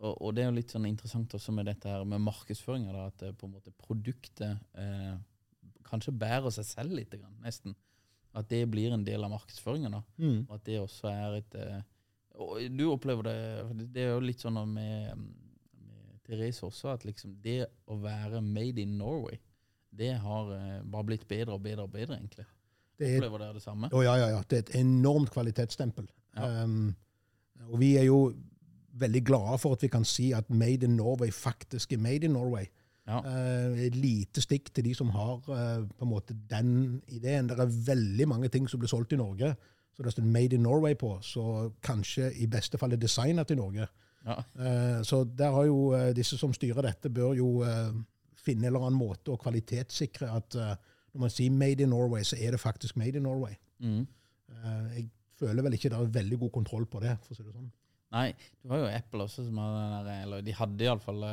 Og, 0.00 0.14
og 0.24 0.32
det 0.34 0.42
er 0.42 0.48
jo 0.48 0.56
litt 0.56 0.72
sånn 0.72 0.88
interessant 0.88 1.36
også 1.36 1.52
med 1.54 1.68
dette 1.68 1.92
her 1.92 2.06
med 2.08 2.24
markedsføringa, 2.24 3.04
at 3.04 3.26
på 3.36 3.46
en 3.46 3.52
måte 3.58 3.70
produktet 3.84 4.56
eh, 4.80 5.12
kanskje 5.86 6.16
bærer 6.24 6.50
seg 6.56 6.66
selv 6.72 6.96
litt, 6.96 7.12
grann, 7.20 7.36
nesten. 7.44 7.76
At 8.34 8.48
det 8.50 8.64
blir 8.70 8.94
en 8.94 9.04
del 9.06 9.24
av 9.24 9.30
markedsføringen. 9.30 9.94
da. 9.94 10.02
Mm. 10.18 10.40
Og 10.48 10.54
at 10.56 10.64
det 10.66 10.80
også 10.80 11.10
er 11.10 11.38
et 11.38 11.56
eh, 11.60 11.82
Og 12.34 12.58
du 12.74 12.88
opplever 12.90 13.22
det 13.22 13.86
Det 13.94 14.02
er 14.02 14.14
jo 14.16 14.24
litt 14.24 14.42
sånn 14.42 14.58
med, 14.72 15.14
med 15.78 16.18
Therese 16.26 16.66
også, 16.66 16.90
at 16.96 17.04
liksom 17.06 17.36
det 17.44 17.66
å 17.86 17.98
være 18.02 18.40
made 18.42 18.82
in 18.82 18.96
Norway, 18.98 19.38
det 19.94 20.16
har 20.18 20.50
eh, 20.56 20.82
bare 20.82 21.10
blitt 21.12 21.28
bedre 21.28 21.54
og 21.54 21.62
bedre 21.62 21.86
og 21.86 21.92
bedre, 21.94 22.18
egentlig. 22.18 22.46
Det 22.98 23.06
er, 23.06 23.18
Opplever 23.18 23.42
dere 23.42 23.58
det 23.58 23.62
samme? 23.62 23.90
å, 23.92 24.02
ja, 24.06 24.16
ja, 24.18 24.28
ja, 24.36 24.42
det 24.48 24.58
er 24.58 24.66
et 24.66 24.76
enormt 24.80 25.30
kvalitetsstempel. 25.34 26.08
Ja. 26.34 26.64
Um, 26.64 26.94
og 27.70 27.78
vi 27.78 27.94
er 27.98 28.08
jo 28.08 28.32
veldig 28.98 29.22
glade 29.26 29.58
for 29.62 29.74
at 29.74 29.82
vi 29.82 29.90
kan 29.90 30.06
si 30.06 30.32
at 30.34 30.50
Made 30.50 30.86
in 30.86 30.96
Norway 30.96 31.30
faktisk 31.34 31.92
er 31.92 32.02
Made 32.02 32.26
in 32.26 32.34
Norway. 32.34 32.66
Ja. 33.04 33.18
Uh, 33.20 33.82
lite 33.92 34.40
stikk 34.40 34.70
til 34.72 34.86
de 34.86 34.94
som 34.96 35.10
har 35.12 35.42
uh, 35.44 35.84
på 35.84 36.06
en 36.06 36.10
måte 36.10 36.36
den 36.50 37.02
ideen. 37.12 37.50
Det 37.50 37.58
er 37.60 37.74
veldig 37.90 38.28
mange 38.30 38.48
ting 38.52 38.68
som 38.70 38.80
blir 38.80 38.88
solgt 38.88 39.12
i 39.12 39.20
Norge, 39.20 39.52
så 39.94 40.06
det 40.06 40.14
står 40.14 40.24
Made 40.24 40.56
in 40.56 40.64
Norway 40.64 40.96
på, 40.98 41.12
så 41.22 41.68
kanskje 41.84 42.32
i 42.40 42.48
beste 42.50 42.80
fall 42.80 42.96
er 42.96 43.02
designet 43.02 43.52
i 43.52 43.58
Norge. 43.60 43.86
Ja. 44.24 44.38
Uh, 44.56 45.02
så 45.04 45.22
der 45.28 45.52
har 45.52 45.68
jo 45.68 45.92
disse 46.16 46.40
som 46.40 46.56
styrer 46.56 46.88
dette, 46.88 47.12
bør 47.12 47.36
jo 47.36 47.50
finne 48.44 48.66
en 48.66 48.72
eller 48.72 48.88
annen 48.88 49.00
måte 49.00 49.32
å 49.32 49.40
kvalitetssikre 49.40 50.28
at 50.32 50.56
når 50.56 51.20
man 51.20 51.30
sier 51.32 51.52
Made 51.52 51.84
in 51.84 51.92
Norway, 51.92 52.24
så 52.26 52.36
er 52.40 52.56
det 52.56 52.60
faktisk 52.60 52.96
Made 53.00 53.20
in 53.20 53.24
Norway. 53.28 53.54
Mm. 53.84 54.02
Jeg 54.96 55.08
føler 55.38 55.64
vel 55.64 55.76
ikke 55.76 55.92
det 55.92 56.00
er 56.00 56.12
veldig 56.16 56.38
god 56.42 56.52
kontroll 56.56 56.84
på 56.90 57.00
det, 57.04 57.14
for 57.22 57.32
å 57.32 57.38
si 57.38 57.44
det 57.44 57.54
sånn. 57.54 57.70
Nei, 58.14 58.28
du 58.62 58.68
har 58.70 58.82
jo 58.82 58.90
Apple 58.90 59.24
også, 59.26 59.46
som 59.46 59.56
har 59.58 59.72
den 59.74 59.94
der, 60.06 60.18
eller 60.26 60.44
de 60.46 60.52
hadde 60.54 60.86
iallfall 60.86 61.24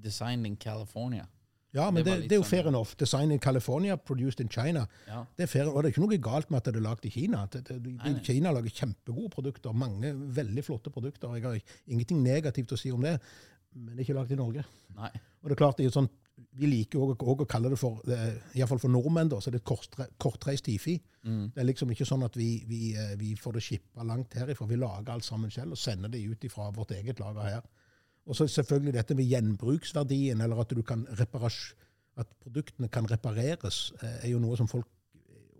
uh, 0.00 0.04
Design 0.04 0.46
in 0.46 0.56
California. 0.56 1.26
Ja, 1.72 1.90
men 1.90 2.02
Det 2.04 2.12
det, 2.12 2.22
det 2.28 2.32
er 2.32 2.36
jo 2.40 2.42
sånn- 2.42 2.50
fair 2.50 2.66
enough. 2.68 2.96
Design 2.98 3.30
in 3.30 3.38
California, 3.38 3.96
produced 3.96 4.40
in 4.40 4.48
China. 4.50 4.86
Ja. 5.06 5.24
Det 5.36 5.44
er 5.44 5.46
fair, 5.46 5.68
og 5.68 5.82
det 5.82 5.90
er 5.90 5.94
ikke 5.94 6.02
noe 6.06 6.18
galt 6.18 6.50
med 6.50 6.56
at 6.58 6.64
det 6.74 6.80
er 6.80 6.82
lagd 6.82 7.04
i 7.06 7.10
Kina. 7.14 7.44
Det, 7.46 7.60
det, 7.68 7.76
de, 7.84 7.92
Nei, 7.92 8.12
nei. 8.16 8.22
Kina 8.26 8.50
lager 8.50 8.70
kjempegode 8.74 9.30
produkter, 9.30 9.72
mange 9.72 10.10
veldig 10.34 10.64
flotte 10.66 10.90
produkter. 10.90 11.36
Jeg 11.36 11.44
har 11.44 11.60
ingenting 11.86 12.22
negativt 12.24 12.72
å 12.72 12.78
si 12.78 12.90
om 12.90 13.00
det, 13.06 13.20
men 13.76 13.94
det 13.94 14.00
er 14.02 14.08
ikke 14.08 14.18
lagd 14.18 14.32
i 14.32 14.40
Norge. 14.40 14.64
Nei. 14.96 15.12
Og 15.42 15.48
det 15.48 15.54
er 15.54 15.62
klart, 15.62 15.76
det 15.78 15.86
er 15.86 15.90
sånn, 15.94 16.10
Vi 16.56 16.66
liker 16.66 16.96
jo 16.98 17.14
å 17.14 17.44
kalle 17.46 17.68
det 17.68 17.76
for 17.78 18.00
iallfall 18.08 18.38
i 18.56 18.58
hvert 18.58 18.68
fall 18.70 18.78
for 18.80 18.88
nordmenn, 18.88 19.28
da, 19.28 19.36
så 19.44 19.50
er 19.50 19.58
det 19.58 19.60
er 19.60 19.68
kortre, 19.68 20.06
kortreist 20.18 20.66
hifi. 20.66 20.94
Mm. 21.22 21.50
Det 21.52 21.60
er 21.60 21.66
liksom 21.68 21.90
ikke 21.92 22.06
sånn 22.08 22.24
at 22.24 22.34
vi, 22.34 22.64
vi, 22.66 22.94
eh, 22.96 23.14
vi 23.20 23.34
får 23.36 23.52
det 23.58 23.62
shippa 23.62 24.02
langt 24.02 24.32
herifra. 24.34 24.66
Vi 24.66 24.76
lager 24.80 25.12
alt 25.12 25.22
sammen 25.24 25.50
selv 25.52 25.72
og 25.76 25.78
sender 25.78 26.08
det 26.08 26.22
ut 26.24 26.46
fra 26.50 26.70
vårt 26.72 26.90
eget 26.96 27.20
lager 27.20 27.42
her. 27.44 27.60
Og 28.30 28.36
så 28.38 28.46
selvfølgelig 28.46 28.94
dette 28.94 29.14
med 29.18 29.26
gjenbruksverdien, 29.26 30.40
eller 30.40 30.62
at, 30.62 30.70
du 30.70 30.82
kan 30.86 31.02
at 32.20 32.28
produktene 32.42 32.88
kan 32.88 33.08
repareres, 33.10 33.92
eh, 34.02 34.26
er 34.26 34.30
jo 34.30 34.38
noe 34.42 34.56
som 34.58 34.68
folk 34.70 34.86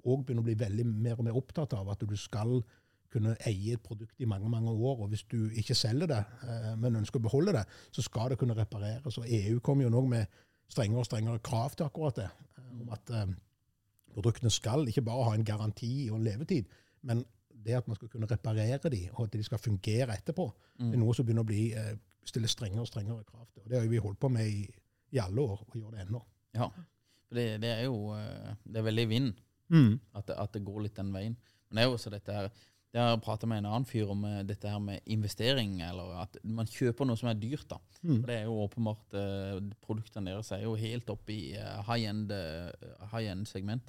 òg 0.00 0.22
begynner 0.24 0.44
å 0.44 0.46
bli 0.46 0.54
veldig 0.58 0.84
mer 0.86 1.18
og 1.18 1.26
mer 1.26 1.36
opptatt 1.36 1.74
av. 1.76 1.90
At 1.92 2.04
du 2.06 2.16
skal 2.16 2.60
kunne 3.10 3.34
eie 3.48 3.74
et 3.74 3.82
produkt 3.82 4.22
i 4.22 4.28
mange 4.30 4.48
mange 4.48 4.70
år. 4.70 5.02
Og 5.02 5.10
hvis 5.10 5.24
du 5.28 5.50
ikke 5.50 5.74
selger 5.74 6.06
det, 6.06 6.20
eh, 6.46 6.76
men 6.78 7.00
ønsker 7.02 7.18
å 7.18 7.26
beholde 7.26 7.56
det, 7.58 7.64
så 7.90 8.04
skal 8.06 8.30
det 8.30 8.38
kunne 8.38 8.56
repareres. 8.56 9.18
Og 9.18 9.26
EU 9.26 9.58
kommer 9.60 9.84
jo 9.84 9.90
nå 9.90 10.04
med 10.06 10.26
strengere 10.70 11.02
og 11.02 11.06
strengere 11.10 11.42
krav 11.42 11.74
til 11.74 11.86
akkurat 11.86 12.16
det. 12.16 12.30
eh, 12.58 12.80
Om 12.80 12.94
at 12.94 13.34
produktene 14.14 14.50
skal 14.50 14.86
ikke 14.88 15.02
bare 15.02 15.24
ha 15.24 15.34
en 15.34 15.44
garanti 15.44 16.08
og 16.10 16.18
en 16.18 16.24
levetid, 16.24 16.66
men 17.02 17.24
det 17.64 17.74
at 17.76 17.88
man 17.88 17.96
skal 17.96 18.08
kunne 18.08 18.26
reparere 18.26 18.90
de, 18.90 19.08
og 19.12 19.24
at 19.24 19.32
de 19.32 19.42
skal 19.42 19.58
fungere 19.58 20.14
etterpå, 20.16 20.52
det 20.78 20.94
er 20.94 20.98
noe 21.02 21.14
som 21.14 21.26
begynner 21.26 21.42
å 21.42 21.46
bli, 21.50 21.74
eh, 22.20 22.28
stille 22.30 22.48
strengere 22.48 22.84
og 22.84 22.90
strengere 22.90 23.24
krav 23.24 23.46
til. 23.52 23.64
Og 23.64 23.70
Det 23.70 23.80
har 23.80 23.88
vi 23.88 24.02
holdt 24.02 24.20
på 24.20 24.28
med 24.32 24.48
i, 24.48 24.64
i 25.12 25.18
alle 25.18 25.40
år, 25.42 25.64
og 25.68 25.76
gjør 25.76 25.96
det 25.96 26.06
ennå. 26.06 26.22
Ja. 26.54 26.70
For 27.28 27.38
det, 27.38 27.60
det 27.62 27.70
er 27.76 27.84
jo 27.86 28.10
eh, 28.16 28.56
Det 28.64 28.80
er 28.80 28.90
veldig 28.90 29.08
vind 29.08 29.32
vind 29.70 30.00
at 30.18 30.26
det, 30.26 30.36
at 30.36 30.52
det 30.56 30.64
går 30.66 30.82
litt 30.86 30.98
den 30.98 31.12
veien. 31.14 31.38
Men 31.68 31.78
det 31.78 31.82
er 31.82 31.88
jo 31.88 31.96
også 31.96 32.10
dette 32.10 32.34
her 32.34 32.50
Jeg 32.90 33.06
har 33.06 33.20
prata 33.22 33.46
med 33.46 33.60
en 33.60 33.68
annen 33.70 33.86
fyr 33.86 34.08
om 34.10 34.24
eh, 34.26 34.40
dette 34.42 34.66
her 34.66 34.80
med 34.82 35.04
investering, 35.06 35.76
eller 35.86 36.24
at 36.24 36.36
man 36.42 36.66
kjøper 36.66 37.06
noe 37.06 37.18
som 37.20 37.28
er 37.30 37.38
dyrt. 37.38 37.68
da. 37.70 37.78
Mm. 38.02 38.22
Det 38.26 38.34
er 38.34 38.48
jo 38.48 38.56
åpenbart 38.64 39.14
eh, 39.14 39.60
Produktene 39.84 40.32
deres 40.32 40.50
er 40.56 40.64
jo 40.64 40.74
helt 40.74 41.12
oppe 41.14 41.36
i 41.36 41.52
high-end 41.86 42.34
eh, 42.34 42.88
high 43.12 43.30
segment. 43.46 43.86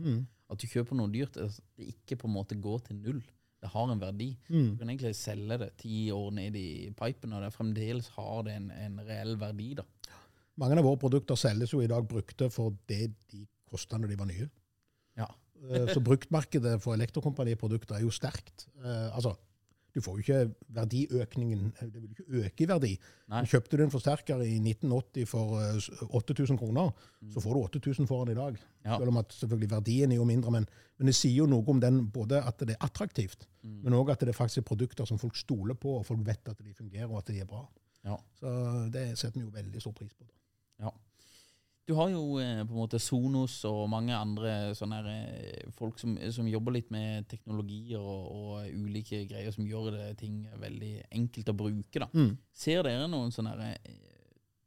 At 0.52 0.62
du 0.62 0.68
kjøper 0.70 1.00
noe 1.00 1.10
dyrt, 1.10 1.40
altså, 1.42 1.64
det 1.80 1.96
ikke 1.96 2.20
på 2.22 2.30
en 2.30 2.36
måte 2.36 2.60
går 2.62 2.86
til 2.90 3.02
null. 3.02 3.24
Det 3.62 3.70
har 3.70 3.92
en 3.94 4.00
verdi. 4.02 4.32
Du 4.50 4.78
kan 4.80 4.90
egentlig 4.90 5.14
selge 5.16 5.58
det 5.62 5.68
ti 5.78 6.10
år 6.12 6.32
ned 6.34 6.56
i 6.58 6.90
pipen, 6.98 7.34
og 7.38 7.44
det 7.46 7.52
fremdeles 7.54 8.08
har 8.16 8.42
det 8.48 8.56
en, 8.58 8.72
en 8.74 8.96
reell 9.06 9.36
verdi. 9.38 9.74
da. 9.78 9.84
Mange 10.58 10.78
av 10.82 10.84
våre 10.88 10.98
produkter 11.00 11.38
selges 11.40 11.72
jo 11.74 11.82
i 11.84 11.88
dag 11.90 12.08
brukte 12.10 12.50
for 12.54 12.74
det 12.90 13.12
de 13.32 13.44
kosta 13.70 13.98
når 14.02 14.12
de 14.12 14.18
var 14.20 14.30
nye. 14.32 14.50
Ja. 15.18 15.28
Eh, 15.70 15.88
Så 15.94 16.02
bruktmarkedet 16.04 16.80
for 16.82 16.98
elektrokompaniprodukter 16.98 17.96
er 18.00 18.02
jo 18.08 18.10
sterkt. 18.14 18.66
Eh, 18.84 19.10
Altså, 19.16 19.36
du 19.92 20.00
får 20.04 20.18
jo 20.18 20.24
ikke 20.24 20.70
verdiøkningen 20.76 21.66
eh, 21.72 21.88
Det 21.92 22.02
vil 22.02 22.12
ikke 22.14 22.42
øke 22.42 22.64
i 22.64 22.68
verdi. 22.70 22.92
Nei. 23.32 23.44
Kjøpte 23.50 23.78
du 23.78 23.84
en 23.86 23.94
forsterker 23.94 24.44
i 24.46 24.56
1980 24.60 25.28
for 25.30 25.60
eh, 25.60 26.14
8000 26.22 26.60
kroner, 26.62 26.94
så 27.34 27.44
får 27.44 27.58
du 27.58 27.62
8000 27.82 28.10
for 28.10 28.26
den 28.26 28.38
i 28.38 28.40
dag. 28.40 28.60
Ja. 28.86 28.98
Selv 28.98 29.14
om 29.14 29.22
at 29.22 29.36
selvfølgelig 29.36 29.72
verdien 29.72 30.12
er 30.12 30.22
jo 30.22 30.28
mindre, 30.28 30.56
men, 30.56 30.68
men 30.98 31.12
det 31.12 31.16
sier 31.18 31.44
jo 31.44 31.50
noe 31.52 31.66
om 31.72 31.82
den, 31.84 32.06
både 32.14 32.42
at 32.42 32.64
det 32.64 32.78
er 32.78 32.88
attraktivt, 32.88 33.48
men 33.62 33.96
òg 33.98 34.14
at 34.14 34.24
det 34.24 34.34
er 34.34 34.38
faktisk 34.38 34.66
produkter 34.72 35.06
som 35.06 35.20
folk 35.22 35.38
stoler 35.38 35.78
på, 35.78 36.00
og 36.00 36.08
folk 36.08 36.24
vet 36.26 36.50
at 36.50 36.64
de 36.64 36.74
fungerer, 36.74 37.10
og 37.12 37.22
at 37.22 37.34
de 37.34 37.42
er 37.44 37.50
bra. 37.50 37.66
Ja. 38.08 38.18
Så 38.40 38.52
det 38.94 39.12
setter 39.20 39.40
vi 39.40 39.46
jo 39.46 39.54
veldig 39.54 39.82
stor 39.84 39.94
pris 39.98 40.14
på. 40.16 40.26
Da. 40.26 40.88
Ja. 40.88 40.96
Du 41.90 41.96
har 41.98 42.12
jo 42.14 42.38
eh, 42.40 42.62
på 42.62 42.76
en 42.76 42.82
måte 42.84 43.00
Sonos 43.02 43.56
og 43.68 43.88
mange 43.90 44.14
andre 44.16 44.74
sånne 44.78 45.00
her, 45.00 45.08
eh, 45.12 45.72
folk 45.76 45.98
som, 46.00 46.14
som 46.32 46.48
jobber 46.48 46.76
litt 46.78 46.92
med 46.94 47.26
teknologier 47.32 48.00
og, 48.00 48.28
og 48.32 48.76
ulike 48.78 49.24
greier 49.30 49.54
som 49.56 49.66
gjør 49.68 49.90
det 49.96 50.12
ting 50.22 50.44
veldig 50.62 50.94
enkelt 51.10 51.50
å 51.52 51.58
bruke. 51.58 52.04
da. 52.04 52.08
Ser 52.54 52.86
dere 52.88 53.10
noen 53.12 53.34
sånne 53.34 53.56
her, 53.58 53.80
eh, 53.82 53.98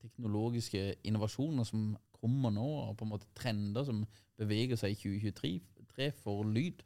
teknologiske 0.05 0.83
innovasjoner 1.07 1.69
som 1.69 1.95
kommer 2.19 2.53
nå, 2.53 2.67
og 2.89 2.99
på 2.99 3.07
en 3.07 3.15
måte 3.15 3.31
trender 3.37 3.87
som 3.87 4.03
beveger 4.41 4.81
seg 4.81 4.97
i 4.97 5.01
2023 5.01 6.11
for 6.19 6.45
lyd? 6.49 6.83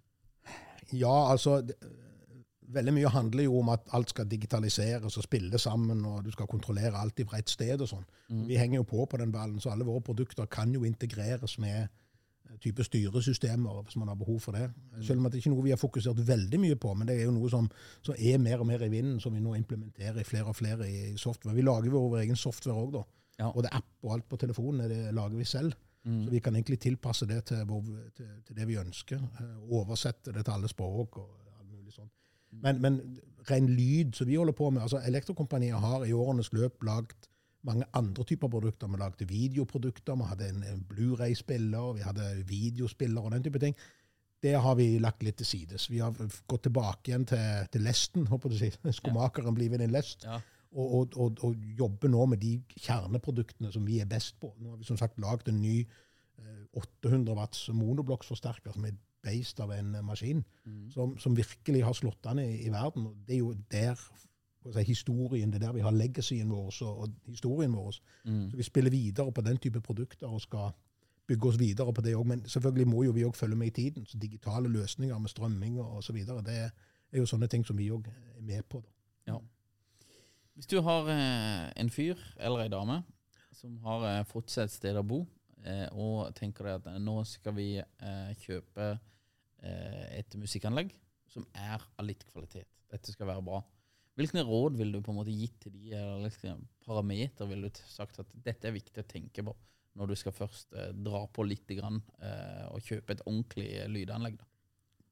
Ja, 0.93 1.33
altså 1.33 1.61
det, 1.64 1.77
Veldig 2.69 2.93
mye 2.93 3.09
handler 3.09 3.45
jo 3.47 3.59
om 3.63 3.69
at 3.73 3.87
alt 3.97 4.11
skal 4.13 4.27
digitaliseres 4.29 5.17
og 5.17 5.25
spille 5.25 5.59
sammen, 5.59 6.03
og 6.05 6.25
du 6.27 6.31
skal 6.35 6.47
kontrollere 6.51 6.99
alt 7.01 7.21
fra 7.25 7.39
rett 7.39 7.49
sted 7.49 7.81
og 7.81 7.89
sånn. 7.89 8.05
Vi 8.49 8.59
henger 8.61 8.83
jo 8.83 8.85
på 8.91 9.07
på 9.09 9.17
den 9.17 9.33
ballen, 9.33 9.61
så 9.61 9.71
alle 9.73 9.87
våre 9.89 10.03
produkter 10.05 10.47
kan 10.47 10.75
jo 10.75 10.85
integreres 10.85 11.55
med 11.59 11.87
eh, 11.89 12.59
type 12.61 12.85
styresystemer 12.85 13.83
hvis 13.87 13.97
man 13.97 14.09
har 14.13 14.17
behov 14.21 14.41
for 14.45 14.53
det. 14.53 14.67
Selv 15.01 15.19
om 15.23 15.31
det 15.31 15.41
ikke 15.41 15.49
er 15.49 15.55
noe 15.55 15.65
vi 15.65 15.73
har 15.73 15.81
fokusert 15.81 16.21
veldig 16.29 16.61
mye 16.61 16.77
på, 16.77 16.93
men 16.95 17.09
det 17.09 17.17
er 17.17 17.25
jo 17.25 17.33
noe 17.39 17.49
som, 17.49 17.71
som 18.05 18.15
er 18.19 18.37
mer 18.39 18.61
og 18.61 18.67
mer 18.69 18.85
i 18.85 18.91
vinden, 18.93 19.19
som 19.21 19.33
vi 19.33 19.41
nå 19.41 19.55
implementerer 19.57 20.21
i 20.21 20.29
flere 20.29 20.53
og 20.53 20.57
flere 20.57 20.91
i 20.91 21.17
software. 21.17 21.57
Vi 21.57 21.65
lager 21.65 21.89
jo 21.89 22.05
vår 22.11 22.21
egen 22.27 22.37
software 22.37 22.77
òg, 22.77 22.93
da. 22.99 23.05
Ja. 23.39 23.53
Både 23.55 23.73
app 23.73 23.89
og 24.05 24.13
alt 24.13 24.29
på 24.29 24.37
telefonen 24.37 24.89
det 24.91 25.15
lager 25.15 25.37
vi 25.39 25.45
selv. 25.45 25.73
Så 26.09 26.31
vi 26.31 26.39
kan 26.41 26.55
egentlig 26.57 26.79
tilpasse 26.81 27.27
det 27.27 27.45
til, 27.51 27.67
til, 28.17 28.29
til 28.47 28.57
det 28.57 28.65
vi 28.69 28.77
ønsker. 28.81 29.19
eh, 29.41 29.59
Oversette 29.77 30.33
det 30.33 30.45
til 30.45 30.53
alle 30.53 30.69
språk 30.69 31.17
og. 31.25 31.29
Men, 32.51 32.81
men 32.83 33.01
ren 33.51 33.69
lyd 33.69 34.17
som 34.17 34.29
vi 34.29 34.37
holder 34.37 34.57
på 34.57 34.71
med 34.71 34.83
altså 34.83 35.01
Elektrokompaniet 35.07 35.81
har 35.81 36.05
i 36.05 36.13
årenes 36.13 36.53
løp 36.53 36.83
lagd 36.85 37.29
mange 37.67 37.85
andre 37.93 38.25
typer 38.25 38.49
produkter. 38.49 38.89
Vi 38.89 38.99
lagde 39.01 39.29
videoprodukter, 39.29 40.17
vi 40.17 40.29
hadde 40.31 40.49
en, 40.49 40.63
en 40.63 40.85
Blu-ray-spiller, 40.89 41.93
vi 41.93 42.05
hadde 42.07 42.29
videospiller 42.49 43.23
og 43.23 43.33
den 43.33 43.45
type 43.45 43.59
ting. 43.59 43.77
det 44.43 44.53
har 44.55 44.75
vi 44.79 44.99
lagt 45.03 45.23
litt 45.27 45.37
til 45.41 45.47
sides. 45.47 45.89
Vi 45.91 45.99
har 45.99 46.15
gått 46.47 46.63
tilbake 46.63 47.11
igjen 47.11 47.25
til, 47.27 47.67
til 47.73 47.83
lesten. 47.83 48.27
håper 48.27 48.49
du 48.49 48.59
si. 48.59 48.71
Skomakeren 49.01 49.55
blir 49.55 49.73
vel 49.73 49.83
en 49.83 49.91
lest. 49.91 50.25
Ja. 50.25 50.39
Og, 50.71 50.93
og, 50.95 51.17
og, 51.17 51.41
og 51.43 51.57
jobber 51.79 52.13
nå 52.13 52.27
med 52.27 52.39
de 52.45 52.53
kjerneproduktene 52.77 53.73
som 53.73 53.87
vi 53.87 53.99
er 53.99 54.07
best 54.07 54.37
på. 54.41 54.53
Nå 54.61 54.71
har 54.71 54.79
vi 54.79 54.87
som 54.87 55.01
sagt 55.01 55.19
lagd 55.19 55.49
en 55.49 55.59
ny 55.63 55.81
800 56.77 57.37
watts 57.37 57.69
monoblokksforsterker 57.73 58.75
som 58.75 58.85
er 58.85 58.97
based 59.25 59.61
av 59.61 59.73
en 59.75 59.93
maskin, 60.07 60.43
maskin, 60.65 60.91
som, 60.93 61.17
som 61.19 61.37
virkelig 61.37 61.85
har 61.85 61.97
slått 61.97 62.27
an 62.31 62.41
i, 62.43 62.65
i 62.67 62.73
verden. 62.73 63.09
Og 63.11 63.17
det 63.27 63.35
er 63.35 63.41
jo 63.41 63.55
der 63.73 63.99
si, 64.75 64.85
historien, 64.89 65.51
det 65.53 65.63
er 65.63 65.67
der 65.67 65.79
vi 65.79 65.85
har 65.87 65.95
legacyen 65.95 66.51
vår 66.53 66.71
og, 66.87 67.01
og 67.05 67.09
historien 67.27 67.75
vår. 67.75 67.99
Så 68.51 68.57
vi 68.57 68.67
spiller 68.67 68.95
videre 68.95 69.33
på 69.33 69.45
den 69.47 69.59
type 69.59 69.81
produkter 69.81 70.29
og 70.29 70.45
skal 70.45 70.71
bygge 71.29 71.49
oss 71.49 71.59
videre 71.61 71.93
på 71.93 72.05
det 72.05 72.17
òg. 72.17 72.27
Men 72.27 72.45
selvfølgelig 72.49 72.89
må 72.89 73.03
jo 73.05 73.13
vi 73.17 73.27
òg 73.27 73.37
følge 73.37 73.57
med 73.57 73.73
i 73.73 73.77
tiden. 73.83 74.07
Så 74.07 74.19
digitale 74.19 74.69
løsninger 74.69 75.19
med 75.19 75.29
strømming 75.29 75.81
osv. 75.81 76.17
Det 76.47 76.59
er 76.59 77.19
jo 77.19 77.27
sånne 77.27 77.49
ting 77.49 77.67
som 77.67 77.79
vi 77.79 77.91
òg 77.93 78.09
er 78.09 78.43
med 78.43 78.65
på. 78.69 78.83
Ja. 79.29 79.39
Hvis 80.55 80.67
du 80.67 80.81
har 80.83 81.09
eh, 81.13 81.73
en 81.77 81.91
fyr 81.91 82.19
eller 82.41 82.65
ei 82.65 82.71
dame 82.73 83.03
som 83.55 83.77
har 83.85 84.07
eh, 84.09 84.25
fått 84.27 84.51
seg 84.51 84.67
et 84.67 84.75
sted 84.75 84.97
å 84.99 85.05
bo, 85.07 85.21
og 85.92 86.35
tenker 86.38 86.68
at 86.77 86.87
eh, 86.87 86.99
nå 87.03 87.16
skal 87.27 87.55
vi 87.57 87.68
eh, 87.81 88.31
kjøpe 88.44 88.90
eh, 88.94 90.05
et 90.21 90.37
musikkanlegg 90.38 90.92
som 91.29 91.47
er 91.55 91.83
av 91.99 92.07
litt 92.07 92.25
kvalitet. 92.31 92.68
Dette 92.88 93.12
skal 93.12 93.29
være 93.29 93.44
bra. 93.44 93.62
Hvilke 94.18 94.42
råd 94.42 94.79
ville 94.81 94.99
du 94.99 95.05
på 95.05 95.12
en 95.12 95.18
måte 95.21 95.35
gitt 95.35 95.61
til 95.62 95.75
de, 95.77 95.92
eller 95.94 96.25
hvilke 96.25 96.57
parameter 96.83 97.47
ville 97.47 97.68
du 97.71 97.83
sagt 97.87 98.18
at 98.18 98.33
dette 98.42 98.66
er 98.66 98.75
viktig 98.75 99.05
å 99.05 99.07
tenke 99.07 99.44
på 99.47 99.55
når 99.99 100.12
du 100.12 100.14
skal 100.18 100.35
først 100.35 100.75
eh, 100.79 100.90
dra 100.94 101.25
på 101.35 101.44
litt 101.47 101.71
grann, 101.75 102.01
eh, 102.23 102.66
og 102.71 102.83
kjøpe 102.87 103.16
et 103.16 103.23
ordentlig 103.27 103.68
eh, 103.81 103.88
lydanlegg? 103.90 104.38
Da? 104.38 104.47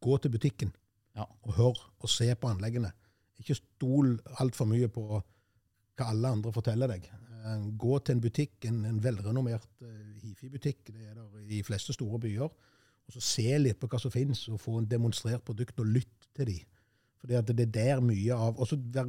Gå 0.06 0.18
til 0.22 0.34
butikken 0.34 0.72
Ja. 1.16 1.24
og 1.42 1.54
hør 1.56 1.78
og 1.98 2.10
se 2.12 2.28
på 2.38 2.50
anleggene. 2.50 2.92
Ikke 3.40 3.56
stol 3.58 4.14
altfor 4.40 4.68
mye 4.70 4.88
på 4.92 5.06
hva 5.16 6.10
alle 6.12 6.30
andre 6.36 6.52
forteller 6.52 6.92
deg. 6.92 7.08
Eh, 7.46 7.66
Gå 7.78 7.98
til 8.02 8.16
en 8.16 8.22
butikk, 8.24 8.56
en, 8.68 8.80
en 8.88 8.98
velrenommert 9.02 9.68
eh, 9.84 10.16
hifi-butikk, 10.24 10.90
det 10.92 11.10
er 11.10 11.14
der 11.14 11.44
i 11.44 11.48
de 11.56 11.62
fleste 11.66 11.94
store 11.96 12.20
byer, 12.22 12.50
og 13.06 13.14
så 13.14 13.22
se 13.22 13.46
litt 13.60 13.78
på 13.78 13.88
hva 13.90 14.00
som 14.02 14.10
finnes, 14.10 14.40
og 14.50 14.60
få 14.62 14.80
en 14.80 14.88
demonstrert 14.90 15.44
produkt, 15.46 15.78
og 15.82 15.90
lytt 15.98 16.30
til 16.34 16.50
de. 16.50 16.58
Fordi 17.22 17.38
at 17.38 17.50
det 17.52 17.68
er 17.68 17.74
der 17.74 18.02
mye 18.04 18.34
av 18.34 18.58
Og 18.60 18.68
så 18.68 18.76
vær, 18.76 19.08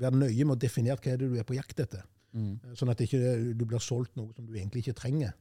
vær 0.00 0.14
nøye 0.16 0.46
med 0.46 0.56
å 0.56 0.60
definere 0.62 0.96
hva 0.96 1.12
er 1.12 1.18
det 1.20 1.28
du 1.30 1.38
er 1.40 1.46
på 1.48 1.56
jakt 1.58 1.82
etter. 1.84 2.04
Mm. 2.32 2.54
Eh, 2.54 2.76
Sånn 2.78 2.92
at 2.92 3.02
ikke 3.04 3.54
du 3.58 3.64
blir 3.66 3.82
solgt 3.82 4.14
noe 4.16 4.32
som 4.36 4.46
du 4.46 4.54
egentlig 4.56 4.86
ikke 4.86 5.00
trenger. 5.02 5.34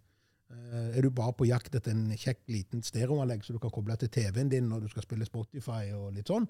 Er 0.51 1.05
du 1.05 1.07
bare 1.15 1.31
på 1.31 1.45
jakt 1.47 1.77
etter 1.77 1.93
en 1.93 2.09
kjekk, 2.11 2.41
liten 2.51 2.81
stereoanlegg 2.83 3.45
så 3.45 3.53
du 3.55 3.59
kan 3.63 3.71
koble 3.71 3.95
til 3.95 4.09
TV-en 4.11 4.49
din 4.51 4.65
når 4.67 4.81
du 4.83 4.89
skal 4.91 5.05
spille 5.05 5.23
Spotify 5.23 5.93
og 5.95 6.09
litt 6.11 6.27
sånn, 6.27 6.43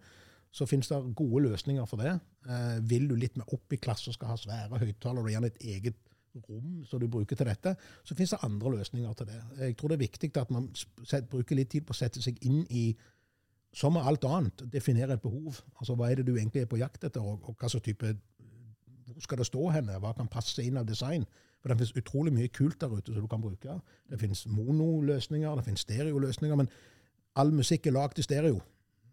så 0.52 0.68
finnes 0.68 0.90
det 0.92 1.00
gode 1.16 1.44
løsninger 1.48 1.86
for 1.88 2.02
det. 2.04 2.18
Eh, 2.50 2.80
Vil 2.90 3.08
du 3.10 3.16
litt 3.16 3.38
mer 3.40 3.54
opp 3.54 3.74
i 3.74 3.80
klasse 3.80 4.12
og 4.12 4.18
skal 4.18 4.34
ha 4.34 4.40
svære 4.40 4.82
høyttalere 4.82 5.24
og 5.24 5.32
gjerne 5.32 5.52
et 5.54 5.64
eget 5.76 6.00
rom 6.36 6.84
som 6.88 7.00
du 7.00 7.08
bruker 7.12 7.36
til 7.36 7.48
dette, 7.48 7.76
så 8.04 8.16
finnes 8.16 8.32
det 8.32 8.44
andre 8.44 8.72
løsninger 8.78 9.14
til 9.14 9.28
det. 9.28 9.40
Jeg 9.60 9.78
tror 9.78 9.92
det 9.92 9.98
er 9.98 10.06
viktig 10.06 10.32
at 10.40 10.52
man 10.52 10.70
bruker 11.32 11.56
litt 11.56 11.72
tid 11.72 11.88
på 11.88 11.96
å 11.96 12.00
sette 12.00 12.24
seg 12.24 12.40
inn 12.48 12.64
i 12.70 12.92
som 13.76 13.94
med 13.96 14.04
alt 14.04 14.26
annet, 14.28 14.66
definere 14.72 15.16
et 15.16 15.24
behov. 15.24 15.62
Altså, 15.80 15.96
Hva 15.96 16.10
er 16.12 16.20
det 16.20 16.28
du 16.28 16.36
egentlig 16.36 16.62
er 16.62 16.72
på 16.72 16.80
jakt 16.80 17.04
etter, 17.08 17.24
og, 17.24 17.40
og 17.48 17.56
hva 17.56 17.70
slags 17.72 17.86
type 17.86 18.16
hvor 19.12 19.24
skal 19.24 19.38
det 19.38 19.48
stå 19.48 19.70
henne? 19.76 20.00
Hva 20.00 20.14
kan 20.16 20.28
passe 20.32 20.64
inn 20.64 20.78
av 20.80 20.88
design? 20.88 21.26
For 21.62 21.70
Det 21.70 21.78
finnes 21.78 21.98
utrolig 22.00 22.34
mye 22.34 22.50
kult 22.50 22.80
der 22.82 22.92
ute 22.92 23.14
som 23.14 23.22
du 23.22 23.28
kan 23.30 23.42
bruke. 23.42 23.76
Det 24.10 24.20
finnes 24.20 24.48
monoløsninger, 24.48 25.56
det 25.56 25.66
finnes 25.66 25.84
stereoløsninger, 25.86 26.56
men 26.58 26.70
all 27.36 27.52
musikk 27.54 27.88
er 27.88 27.96
lagd 27.96 28.20
i 28.20 28.26
stereo. 28.26 28.62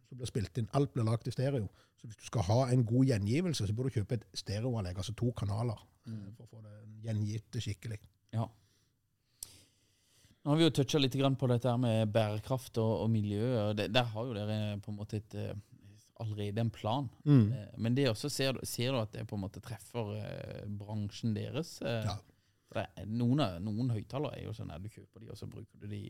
Så 0.08 0.16
blir 0.16 0.26
spilt 0.30 0.58
inn. 0.58 0.68
Alt 0.78 0.92
blir 0.94 1.04
lagd 1.04 1.28
i 1.28 1.32
stereo. 1.34 1.68
Så 2.00 2.06
hvis 2.08 2.16
du 2.16 2.24
skal 2.30 2.46
ha 2.48 2.58
en 2.72 2.84
god 2.88 3.04
gjengivelse, 3.10 3.66
så 3.68 3.74
bør 3.76 3.88
du 3.90 3.98
kjøpe 3.98 4.16
et 4.20 4.24
stereoanlegg, 4.38 4.96
altså 4.96 5.12
to 5.18 5.32
kanaler, 5.36 5.80
mm. 6.06 6.22
for 6.36 6.46
å 6.46 6.50
få 6.52 6.62
det 6.64 6.76
gjengitt 7.04 7.58
skikkelig. 7.64 7.98
Ja. 8.32 8.46
Nå 10.44 10.52
har 10.54 10.60
vi 10.60 10.64
jo 10.68 10.72
toucha 10.78 11.00
litt 11.02 11.16
på 11.38 11.48
dette 11.50 11.72
med 11.82 12.12
bærekraft 12.14 12.78
og, 12.80 12.92
og 13.04 13.10
miljø. 13.12 13.48
og 13.66 13.76
det, 13.76 13.90
Der 13.92 14.06
har 14.14 14.24
jo 14.28 14.36
dere 14.36 14.78
på 14.80 14.92
en 14.92 14.96
måte 14.96 15.18
et, 15.20 15.34
eh, 15.34 15.52
allerede 16.22 16.60
en 16.62 16.70
plan. 16.70 17.08
Mm. 17.26 17.52
Eh, 17.52 17.66
Men 17.76 17.94
det 17.94 18.08
også 18.08 18.30
ser, 18.30 18.56
ser 18.64 18.92
du 18.92 19.00
at 19.02 19.12
det 19.12 19.26
på 19.28 19.36
en 19.36 19.42
måte 19.44 19.60
treffer 19.60 20.14
eh, 20.16 20.64
bransjen 20.68 21.34
deres? 21.36 21.80
Eh, 21.82 22.04
Ja. 22.06 22.16
det, 22.72 22.86
er- 22.96 23.06
noen, 23.06 23.42
noen 23.64 23.90
høyttalere 23.90 24.38
er 24.38 24.44
jo 24.46 24.52
sånn 24.56 24.70
at 24.72 24.82
du 24.82 24.88
kjøper 24.88 25.20
de, 25.20 25.30
og 25.30 25.36
så 25.36 25.46
bruker 25.50 25.78
du 25.82 25.86
de 25.88 26.00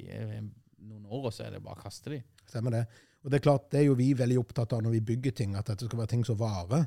noen 0.78 1.06
år, 1.06 1.26
og 1.26 1.32
så 1.32 1.46
er 1.46 1.50
det 1.56 1.62
bare 1.64 1.74
å 1.80 1.82
kaste 1.82 2.10
de. 2.10 2.22
Stemmer 2.48 2.74
det. 2.74 2.86
Og 3.24 3.30
det 3.30 3.38
er 3.38 3.44
klart, 3.44 3.68
det 3.72 3.80
er 3.80 3.88
jo 3.88 3.98
vi 3.98 4.12
veldig 4.16 4.38
opptatt 4.40 4.72
av 4.76 4.82
når 4.84 4.96
vi 4.98 5.04
bygger 5.12 5.36
ting, 5.36 5.56
at 5.58 5.68
dette 5.68 5.88
skal 5.88 6.00
være 6.00 6.14
ting 6.14 6.24
som 6.26 6.38
varer. 6.40 6.86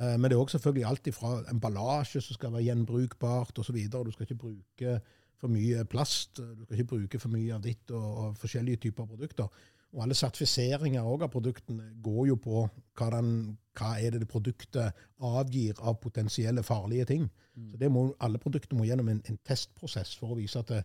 Eh, 0.00 0.16
Men 0.16 0.30
det 0.30 0.36
er 0.36 0.42
også 0.42 0.58
selvfølgelig 0.58 0.88
alt 0.88 1.14
fra 1.14 1.36
emballasje 1.52 2.20
som 2.20 2.34
skal 2.34 2.52
være 2.52 2.66
gjenbrukbart 2.70 3.58
osv. 3.58 3.78
Du 3.92 4.12
skal 4.12 4.26
ikke 4.26 4.42
bruke 4.46 4.98
for 5.36 5.52
mye 5.52 5.84
plast, 5.84 6.36
du 6.36 6.64
skal 6.64 6.78
ikke 6.78 6.92
bruke 6.94 7.18
for 7.20 7.28
mye 7.28 7.54
av 7.54 7.64
ditt 7.64 7.90
og, 7.90 8.06
og 8.24 8.36
forskjellige 8.40 8.86
typer 8.86 9.06
produkter. 9.06 9.48
Og 9.94 10.02
alle 10.02 10.16
sertifiseringer 10.18 11.04
av 11.04 11.28
produktene 11.32 11.92
går 12.02 12.26
jo 12.32 12.36
på 12.36 12.62
hva, 12.98 13.10
den, 13.14 13.56
hva 13.78 13.94
er 14.00 14.12
det 14.12 14.24
det 14.24 14.28
produktet 14.28 15.04
avgir 15.24 15.78
av 15.80 16.00
potensielle 16.02 16.64
farlige 16.66 17.04
ting. 17.12 17.28
Så 17.70 17.78
det 17.80 17.88
må, 17.92 18.10
Alle 18.20 18.38
produkter 18.38 18.76
må 18.76 18.84
gjennom 18.84 19.08
en, 19.08 19.22
en 19.24 19.38
testprosess 19.44 20.16
for 20.18 20.34
å 20.34 20.36
vise 20.40 20.60
at 20.60 20.68
det, 20.68 20.82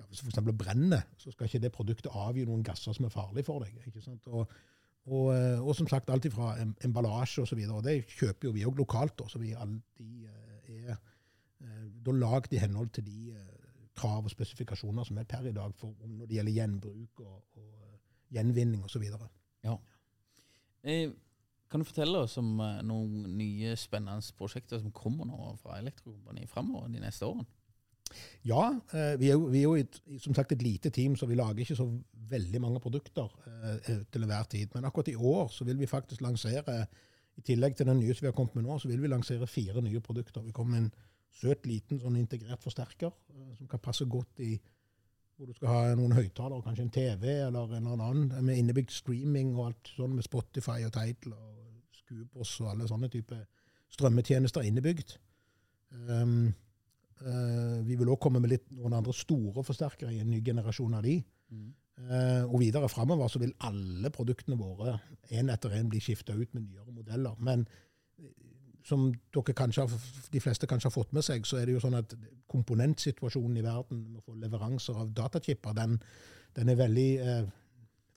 ja, 0.00 0.06
hvis 0.08 0.18
det 0.22 0.32
f.eks. 0.32 0.56
brenner, 0.58 1.02
så 1.18 1.32
skal 1.32 1.48
ikke 1.48 1.62
det 1.62 1.72
produktet 1.74 2.12
avgi 2.16 2.46
noen 2.48 2.64
gasser 2.64 2.96
som 2.96 3.06
er 3.06 3.12
farlige 3.12 3.46
for 3.48 3.64
deg. 3.64 3.76
ikke 3.86 4.02
sant? 4.04 4.26
Og, 4.28 4.48
og, 5.06 5.26
eh, 5.34 5.60
og 5.60 5.74
som 5.76 5.88
sagt, 5.88 6.10
alt 6.10 6.28
fra 6.32 6.54
em- 6.62 6.76
emballasje 6.84 7.44
osv. 7.44 7.60
Det 7.84 7.96
kjøper 8.08 8.48
jo 8.48 8.54
vi 8.56 8.66
òg 8.68 8.80
lokalt. 8.80 9.18
Da, 9.18 9.28
så 9.28 9.40
vi 9.42 9.52
alltid 9.52 10.26
eh, 10.26 10.82
er 10.88 10.96
eh, 10.96 11.86
da 12.06 12.16
lagd 12.16 12.54
i 12.56 12.62
henhold 12.62 12.92
til 12.96 13.06
de 13.06 13.36
krav 14.00 14.24
og 14.24 14.32
spesifikasjoner 14.32 15.04
som 15.04 15.18
er 15.18 15.28
per 15.28 15.44
i 15.50 15.52
dag 15.52 15.74
for, 15.76 15.92
når 16.06 16.26
det 16.26 16.38
gjelder 16.38 16.56
gjenbruk 16.56 17.20
og, 17.26 17.42
og 17.60 18.32
gjenvinning 18.32 18.84
osv. 18.86 19.04
Ja. 19.66 19.76
Kan 21.70 21.82
du 21.82 21.84
fortelle 21.84 22.22
oss 22.24 22.38
om 22.40 22.54
noen 22.86 23.26
nye 23.36 23.74
spennende 23.76 24.24
prosjekter 24.38 24.80
som 24.80 24.94
kommer 24.96 25.28
nå 25.28 25.52
fra 25.60 25.76
Elektrokompaniet 25.82 26.48
fremover 26.48 26.88
de 26.88 27.02
neste 27.02 27.28
årene? 27.28 27.44
Ja, 28.46 28.70
eh, 28.94 29.14
vi 29.20 29.28
er 29.30 29.36
jo, 29.36 29.44
vi 29.52 29.60
er 29.60 29.68
jo 29.68 29.76
et, 29.78 30.00
som 30.22 30.34
sagt 30.34 30.52
et 30.52 30.62
lite 30.62 30.90
team, 30.90 31.16
så 31.16 31.26
vi 31.26 31.38
lager 31.38 31.62
ikke 31.64 31.78
så 31.78 31.86
veldig 32.30 32.60
mange 32.62 32.80
produkter 32.80 33.30
eh, 33.46 34.02
til 34.12 34.24
enhver 34.24 34.48
tid. 34.50 34.74
Men 34.74 34.88
akkurat 34.88 35.08
i 35.12 35.14
år 35.16 35.48
så 35.52 35.64
vil 35.64 35.78
vi 35.78 35.90
faktisk 35.90 36.20
lansere, 36.24 36.84
i 37.38 37.44
tillegg 37.46 37.76
til 37.76 37.86
den 37.86 38.00
nye 38.00 38.14
som 38.14 38.24
vi 38.24 38.28
har 38.28 38.36
kommet 38.36 38.56
med 38.58 38.66
nå, 38.66 38.78
så 38.78 38.88
vil 38.90 39.00
vi 39.02 39.08
lansere 39.08 39.46
fire 39.46 39.80
nye 39.82 40.00
produkter. 40.00 40.42
Vi 40.42 40.52
kommer 40.52 40.76
med 40.76 40.86
en 40.86 40.92
søt, 41.40 41.66
liten 41.66 42.00
sånn 42.02 42.18
integrert 42.18 42.62
forsterker 42.62 43.12
eh, 43.12 43.54
som 43.58 43.70
kan 43.70 43.82
passe 43.82 44.04
godt 44.10 44.42
i 44.44 44.56
hvor 45.40 45.48
du 45.48 45.54
skal 45.56 45.70
ha 45.72 45.92
noen 45.96 46.12
høyttalere, 46.12 46.60
kanskje 46.66 46.82
en 46.84 46.92
TV 46.92 47.22
eller 47.46 47.70
en 47.78 47.86
eller 47.86 48.02
annen, 48.04 48.44
med 48.44 48.58
innebygd 48.60 48.92
streaming 48.92 49.54
og 49.54 49.70
alt 49.70 49.92
sånn 49.94 50.12
med 50.18 50.26
Spotify 50.26 50.82
og 50.84 50.92
Title 50.92 51.32
og 51.32 51.96
Scubos 51.96 52.58
og 52.60 52.74
alle 52.74 52.88
sånne 52.90 53.08
type 53.08 53.38
strømmetjenester 53.94 54.66
innebygd. 54.68 55.14
Um, 55.96 56.50
Eh, 56.50 56.52
vi 57.20 57.96
vil 58.00 58.08
også 58.08 58.22
komme 58.24 58.40
med 58.40 58.54
litt, 58.54 58.70
noen 58.72 58.94
andre 58.96 59.12
store 59.12 59.64
forsterkere 59.66 60.14
i 60.14 60.22
en 60.22 60.30
ny 60.32 60.38
generasjon 60.44 60.94
av 60.96 61.02
de. 61.04 61.18
Eh, 62.08 62.44
og 62.48 62.60
videre 62.62 62.88
framover 62.88 63.28
så 63.28 63.40
vil 63.42 63.52
alle 63.66 64.10
produktene 64.14 64.56
våre 64.58 64.96
en 65.36 65.52
etter 65.52 65.74
en 65.76 65.90
bli 65.90 66.00
skifta 66.00 66.32
ut 66.32 66.54
med 66.54 66.64
nyere 66.64 66.94
modeller. 66.94 67.36
Men 67.38 67.66
eh, 68.18 68.30
som 68.86 69.10
dere 69.34 69.54
kanskje 69.56 69.84
har, 69.84 70.10
de 70.32 70.40
fleste 70.40 70.68
kanskje 70.70 70.88
har 70.88 70.96
fått 70.96 71.12
med 71.16 71.26
seg, 71.26 71.46
så 71.46 71.60
er 71.60 71.68
det 71.68 71.76
jo 71.76 71.82
sånn 71.84 71.98
at 71.98 72.14
komponentsituasjonen 72.50 73.60
i 73.60 73.64
verden 73.66 74.04
med 74.06 74.22
å 74.22 74.26
få 74.26 74.38
leveranser 74.40 75.02
av 75.02 75.12
datachipper, 75.16 75.76
den, 75.76 75.98
den 76.56 76.72
er 76.72 76.80
veldig 76.80 77.08
eh, 77.20 77.50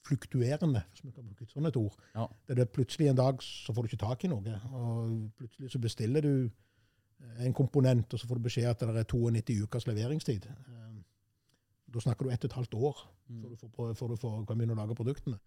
fluktuerende, 0.04 0.84
hvis 0.92 1.04
vi 1.04 1.12
kan 1.12 1.28
bruke 1.28 1.44
et 1.44 1.52
sånt 1.52 1.68
et 1.68 1.80
ord. 1.80 1.94
Ja. 2.16 2.26
Det 2.46 2.56
er 2.56 2.62
det 2.62 2.72
plutselig 2.72 3.10
en 3.10 3.20
dag 3.20 3.44
så 3.44 3.72
får 3.72 3.84
du 3.84 3.92
ikke 3.92 4.04
tak 4.06 4.24
i 4.24 4.32
noe, 4.32 4.58
og 4.72 5.14
plutselig 5.38 5.72
så 5.72 5.80
bestiller 5.80 6.24
du 6.24 6.34
en 7.38 7.52
komponent, 7.56 8.12
og 8.14 8.20
så 8.20 8.26
får 8.28 8.38
du 8.40 8.42
beskjed 8.48 8.68
at 8.70 8.80
det 8.80 8.88
er 8.96 9.04
92 9.10 9.62
ukers 9.66 9.86
leveringstid. 9.90 10.46
Eh, 10.46 10.80
Da 11.94 12.00
snakker 12.00 12.26
du 12.26 12.30
ett 12.34 12.44
og 12.44 12.50
et 12.50 12.56
halvt 12.58 12.74
år 12.74 12.96
før 13.28 13.50
du, 13.50 13.56
får, 13.56 13.92
før 13.94 14.08
du 14.08 14.16
får, 14.16 14.32
kan 14.48 14.58
begynne 14.58 14.74
å 14.74 14.80
lage 14.80 14.96
produktene. 14.98 15.38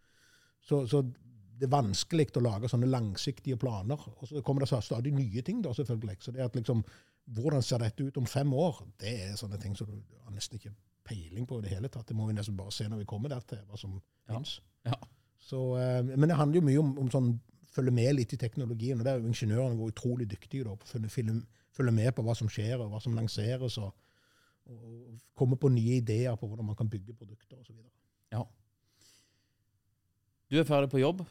Så, 0.63 0.85
så 0.87 1.01
det 1.59 1.67
er 1.67 1.73
vanskelig 1.73 2.27
å 2.37 2.43
lage 2.45 2.69
sånne 2.71 2.87
langsiktige 2.87 3.57
planer. 3.59 3.99
Og 4.21 4.27
så 4.29 4.41
kommer 4.45 4.63
det 4.63 4.69
stadig 4.85 5.11
nye 5.13 5.41
ting, 5.43 5.59
da, 5.61 5.73
selvfølgelig. 5.75 6.15
Så 6.23 6.31
det 6.31 6.45
at 6.45 6.55
liksom, 6.55 6.83
hvordan 7.35 7.61
ser 7.65 7.83
dette 7.83 8.03
ut 8.07 8.17
om 8.17 8.25
fem 8.25 8.53
år, 8.53 8.79
det 9.01 9.11
er 9.25 9.35
sånne 9.35 9.59
ting 9.59 9.75
som 9.75 9.89
du 9.91 9.97
har 10.23 10.31
nesten 10.31 10.55
ikke 10.59 10.71
peiling 11.03 11.45
på 11.49 11.59
i 11.59 11.65
det 11.65 11.73
hele 11.75 11.89
tatt. 11.91 12.07
Det 12.07 12.15
må 12.15 12.27
vi 12.29 12.37
nesten 12.37 12.55
bare 12.57 12.71
se 12.71 12.87
når 12.87 13.03
vi 13.03 13.09
kommer 13.11 13.29
der 13.35 13.43
til, 13.47 13.59
hva 13.67 13.77
som 13.77 13.97
Ja. 13.97 14.33
finnes. 14.37 14.59
Ja. 14.85 14.93
Så, 15.39 15.75
eh, 15.77 16.03
men 16.15 16.29
det 16.29 16.37
handler 16.37 16.61
jo 16.61 16.65
mye 16.69 16.79
om, 16.79 16.97
om 16.99 17.09
sånn 17.11 17.39
følge 17.77 17.93
med 17.95 18.17
litt 18.17 18.33
i 18.33 18.41
teknologien. 18.41 18.99
og 18.99 19.05
der 19.05 19.15
er 19.15 19.21
jo 19.21 19.31
Ingeniørene 19.31 19.77
vært 19.79 19.95
utrolig 19.95 20.27
dyktige 20.29 20.67
da, 20.67 20.75
på 20.75 20.87
å 20.87 21.09
følge, 21.77 21.93
med 21.93 22.11
på 22.17 22.25
hva 22.25 22.35
som 22.37 22.49
skjer, 22.49 22.81
og 22.81 22.91
hva 22.91 23.01
som 23.03 23.15
lanseres, 23.15 23.77
og, 23.77 23.93
og, 24.65 24.83
og 24.83 25.19
komme 25.37 25.59
på 25.61 25.71
nye 25.73 25.99
ideer 26.01 26.35
på 26.35 26.49
hvordan 26.49 26.65
man 26.71 26.77
kan 26.79 26.89
bygge 26.89 27.15
produkter 27.17 27.59
osv. 27.61 27.77
Ja. 28.33 28.43
Du 30.49 30.57
er 30.57 30.67
ferdig 30.67 30.89
på 30.91 31.01
jobb. 31.03 31.25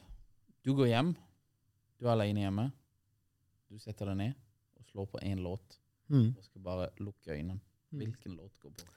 Du 0.65 0.75
går 0.77 0.91
hjem. 0.93 1.15
Du 1.97 2.07
er 2.07 2.15
alene 2.15 2.45
hjemme. 2.45 2.71
Du 3.71 3.79
setter 3.83 4.13
deg 4.13 4.21
ned 4.21 4.37
og 4.77 4.91
slår 4.91 5.11
på 5.13 5.23
én 5.25 5.43
låt. 5.43 5.81
Mm. 6.13 6.35
Og 6.37 6.45
skal 6.45 6.63
bare 6.63 6.91
lukke 7.03 7.35
øynene. 7.35 7.61
Hvilken 7.97 8.37
låt 8.37 8.59
går 8.61 8.75
på? 8.77 8.89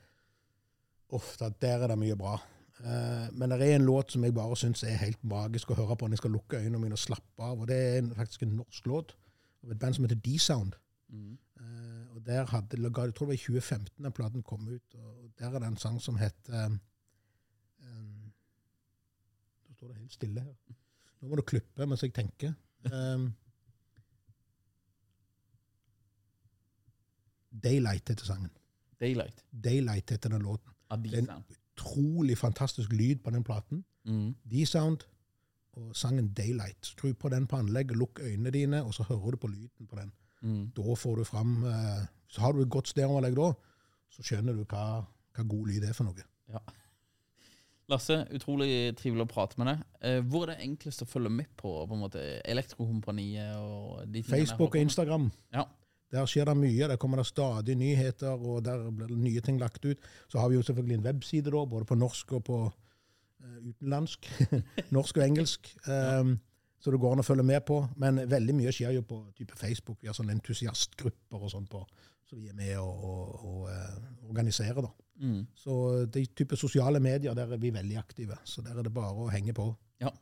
Uff, 1.17 1.37
der 1.39 1.83
er 1.83 1.87
det 1.89 1.97
mye 1.97 2.17
bra. 2.19 2.35
Eh, 2.79 3.27
men 3.35 3.51
det 3.51 3.59
er 3.61 3.75
en 3.75 3.85
låt 3.85 4.11
som 4.11 4.23
jeg 4.23 4.33
bare 4.33 4.55
syns 4.55 4.83
er 4.87 4.99
helt 5.01 5.23
magisk 5.27 5.71
å 5.73 5.75
høre 5.75 5.97
på 5.99 6.07
når 6.07 6.15
jeg 6.15 6.21
skal 6.23 6.31
lukke 6.37 6.59
øynene 6.61 6.79
mine 6.79 6.95
og 6.95 7.01
slappe 7.01 7.43
av. 7.43 7.59
og 7.59 7.67
Det 7.67 7.75
er 7.75 7.97
en, 7.99 8.13
faktisk 8.15 8.45
en 8.45 8.55
norsk 8.61 8.87
låt 8.87 9.15
av 9.63 9.73
et 9.73 9.79
band 9.79 9.97
som 9.97 10.07
heter 10.07 10.21
D-Sound. 10.23 10.77
Mm. 11.09 11.33
Eh, 11.59 12.05
og 12.15 12.25
der 12.25 12.45
hadde, 12.45 12.79
Jeg 12.81 12.93
tror 12.93 13.11
det 13.11 13.27
var 13.27 13.33
i 13.33 13.43
2015 13.43 14.03
den 14.03 14.11
platen 14.11 14.43
kom 14.43 14.67
ut. 14.67 14.95
og 14.95 15.31
Der 15.39 15.51
er 15.51 15.59
det 15.59 15.67
en 15.67 15.77
sang 15.77 15.99
som 16.01 16.17
heter 16.17 16.65
um, 16.65 16.79
Nå 19.67 19.73
står 19.75 19.87
det 19.87 19.97
helt 19.97 20.13
stille 20.13 20.41
her. 20.41 20.55
Nå 21.21 21.27
må 21.27 21.35
du 21.35 21.41
klippe 21.41 21.85
mens 21.85 22.03
jeg 22.03 22.13
tenker. 22.13 22.53
Um, 22.93 23.33
Daylight 27.63 28.09
heter 28.09 28.25
sangen. 28.25 28.51
Daylight. 28.99 29.43
Daylight 29.51 30.09
heter 30.11 30.29
den 30.29 30.41
låten. 30.41 30.71
Av 30.89 31.03
D-Sound. 31.03 31.43
Utrolig 31.79 32.37
fantastisk 32.37 32.91
lyd 32.93 33.23
på 33.23 33.31
den 33.31 33.43
platen. 33.43 33.83
Mm. 34.05 34.35
D-Sound 34.51 35.05
og 35.79 35.95
sangen 35.95 36.33
Daylight. 36.33 36.85
Skru 36.85 37.13
på 37.13 37.29
den 37.29 37.47
på 37.47 37.55
anlegget, 37.55 37.97
lukk 37.97 38.19
øynene 38.19 38.51
dine, 38.51 38.83
og 38.83 38.93
så 38.93 39.03
hører 39.03 39.31
du 39.31 39.37
på 39.37 39.47
lyden 39.47 39.87
på 39.87 39.95
den. 39.95 40.11
Mm. 40.41 40.71
Da 40.75 40.95
får 40.95 41.15
du 41.15 41.23
fram 41.23 41.65
eh, 41.67 42.05
Så 42.27 42.41
har 42.41 42.51
du 42.51 42.61
et 42.61 42.69
godt 42.69 42.87
stereoanlegg 42.87 43.35
da, 43.35 43.49
så 44.09 44.23
skjønner 44.23 44.53
du 44.55 44.63
hva, 44.63 45.01
hva 45.35 45.43
god 45.43 45.67
lyd 45.67 45.83
er 45.83 45.95
for 45.97 46.07
noe. 46.07 46.23
Ja. 46.49 46.61
Lasse, 47.89 48.19
utrolig 48.37 48.93
trivelig 48.99 49.25
å 49.25 49.31
prate 49.31 49.57
med 49.57 49.71
deg. 49.71 49.81
Eh, 50.05 50.19
hvor 50.21 50.45
er 50.45 50.53
det 50.53 50.67
enklest 50.67 51.01
å 51.03 51.07
følge 51.09 51.31
med 51.33 51.49
på, 51.57 51.71
på 51.89 51.97
en 51.97 52.03
måte, 52.03 52.21
Elektrokompaniet 52.45 53.57
og 53.57 54.03
de 54.05 54.21
tingene 54.21 54.29
Facebook 54.29 54.75
og? 54.75 54.81
Instagram. 54.81 55.31
Ja. 55.55 55.65
Der 56.11 56.25
skjer 56.29 56.49
det 56.49 56.57
mye. 56.57 56.89
Der 56.89 56.97
kommer 56.97 57.21
det 57.21 57.27
stadig 57.29 57.75
nyheter, 57.77 58.33
og 58.33 58.63
der 58.65 58.89
blir 58.89 59.09
det 59.11 59.17
nye 59.17 59.41
ting 59.45 59.59
lagt 59.61 59.85
ut. 59.85 59.97
Så 60.27 60.39
har 60.41 60.49
vi 60.49 60.57
jo 60.57 60.65
selvfølgelig 60.65 60.97
en 60.97 61.05
webside, 61.05 61.51
da, 61.53 61.65
både 61.65 61.85
på 61.85 61.97
norsk 61.99 62.33
og 62.39 62.43
på 62.43 62.59
uh, 62.65 63.57
utenlandsk. 63.69 64.29
norsk 64.97 65.17
og 65.17 65.25
engelsk. 65.25 65.73
Um, 65.85 66.39
så 66.79 66.91
det 66.91 67.01
går 67.03 67.13
an 67.13 67.21
å 67.21 67.27
følge 67.27 67.45
med 67.45 67.61
på. 67.67 67.81
Men 68.01 68.23
veldig 68.29 68.55
mye 68.57 68.73
skjer 68.73 68.95
jo 68.97 69.03
på 69.05 69.21
type 69.37 69.57
Facebook. 69.59 69.99
Vi 70.01 70.09
har 70.09 70.17
sånne 70.17 70.33
entusiastgrupper 70.37 71.43
og 71.45 71.53
sånn 71.53 71.67
på, 71.69 71.83
som 72.29 72.41
vi 72.41 72.49
er 72.49 72.57
med 72.57 72.73
og, 72.79 73.05
og, 73.05 73.45
og 73.51 73.69
uh, 73.69 73.99
organiserer. 74.31 74.81
da. 74.81 74.93
Mm. 75.19 75.43
Så 75.59 75.75
de 76.09 76.25
type 76.33 76.57
sosiale 76.57 77.01
medier, 77.03 77.37
der 77.37 77.53
er 77.53 77.61
vi 77.61 77.73
veldig 77.75 78.01
aktive. 78.01 78.39
Så 78.47 78.65
der 78.65 78.79
er 78.79 78.87
det 78.87 78.95
bare 78.95 79.13
å 79.13 79.29
henge 79.29 79.53
på. 79.53 79.69
ja. 80.01 80.13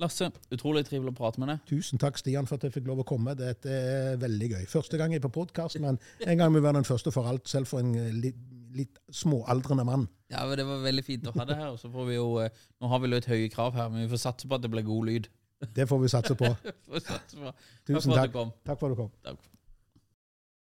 Lasse, 0.00 0.30
utrolig 0.54 0.86
trivelig 0.88 1.12
å 1.12 1.16
prate 1.18 1.40
med 1.42 1.50
deg. 1.52 1.64
Tusen 1.68 2.00
takk, 2.00 2.16
Stian, 2.20 2.46
for 2.48 2.56
at 2.56 2.64
jeg 2.64 2.72
fikk 2.78 2.86
lov 2.88 3.02
å 3.02 3.06
komme. 3.08 3.34
Dette 3.36 3.68
er 3.68 4.16
veldig 4.22 4.48
gøy. 4.54 4.62
Første 4.70 5.00
gang 5.00 5.12
jeg 5.12 5.20
er 5.20 5.26
på 5.26 5.32
podkast, 5.34 5.76
men 5.84 5.98
en 6.24 6.40
gang 6.40 6.54
må 6.54 6.62
være 6.64 6.80
den 6.80 6.88
første 6.88 7.12
for 7.12 7.28
alt, 7.28 7.44
selv 7.50 7.68
for 7.68 7.84
en 7.84 7.92
eh, 8.00 8.08
litt, 8.16 8.38
litt 8.76 9.00
småaldrende 9.12 9.84
mann. 9.84 10.06
Ja, 10.32 10.46
men 10.48 10.56
Det 10.56 10.64
var 10.68 10.80
veldig 10.86 11.04
fint 11.04 11.28
å 11.28 11.34
ha 11.36 11.44
det 11.44 11.58
her. 11.58 11.68
og 11.74 11.78
så 11.82 11.90
får 11.92 12.08
vi 12.08 12.16
jo, 12.16 12.30
eh, 12.40 12.64
Nå 12.80 12.88
har 12.88 13.02
vi 13.04 13.12
litt 13.12 13.28
høye 13.28 13.52
krav 13.52 13.76
her, 13.76 13.92
men 13.92 14.06
vi 14.06 14.10
får 14.14 14.24
satse 14.24 14.48
på 14.48 14.56
at 14.56 14.64
det 14.64 14.72
blir 14.72 14.86
god 14.88 15.10
lyd. 15.10 15.28
Det 15.76 15.84
får 15.90 15.98
vi 16.00 16.08
satse 16.08 16.34
på. 16.40 16.48
Satse 17.04 17.36
på. 17.36 17.50
Takk 17.52 17.92
Takk 17.92 18.04
for 18.06 18.16
at 18.16 18.30
du 18.30 18.36
kom. 18.38 18.52
Takk 18.64 18.78
for 18.80 18.88
at 18.88 18.96
du 18.96 19.00
kom. 19.02 19.10
Takk. 19.26 19.48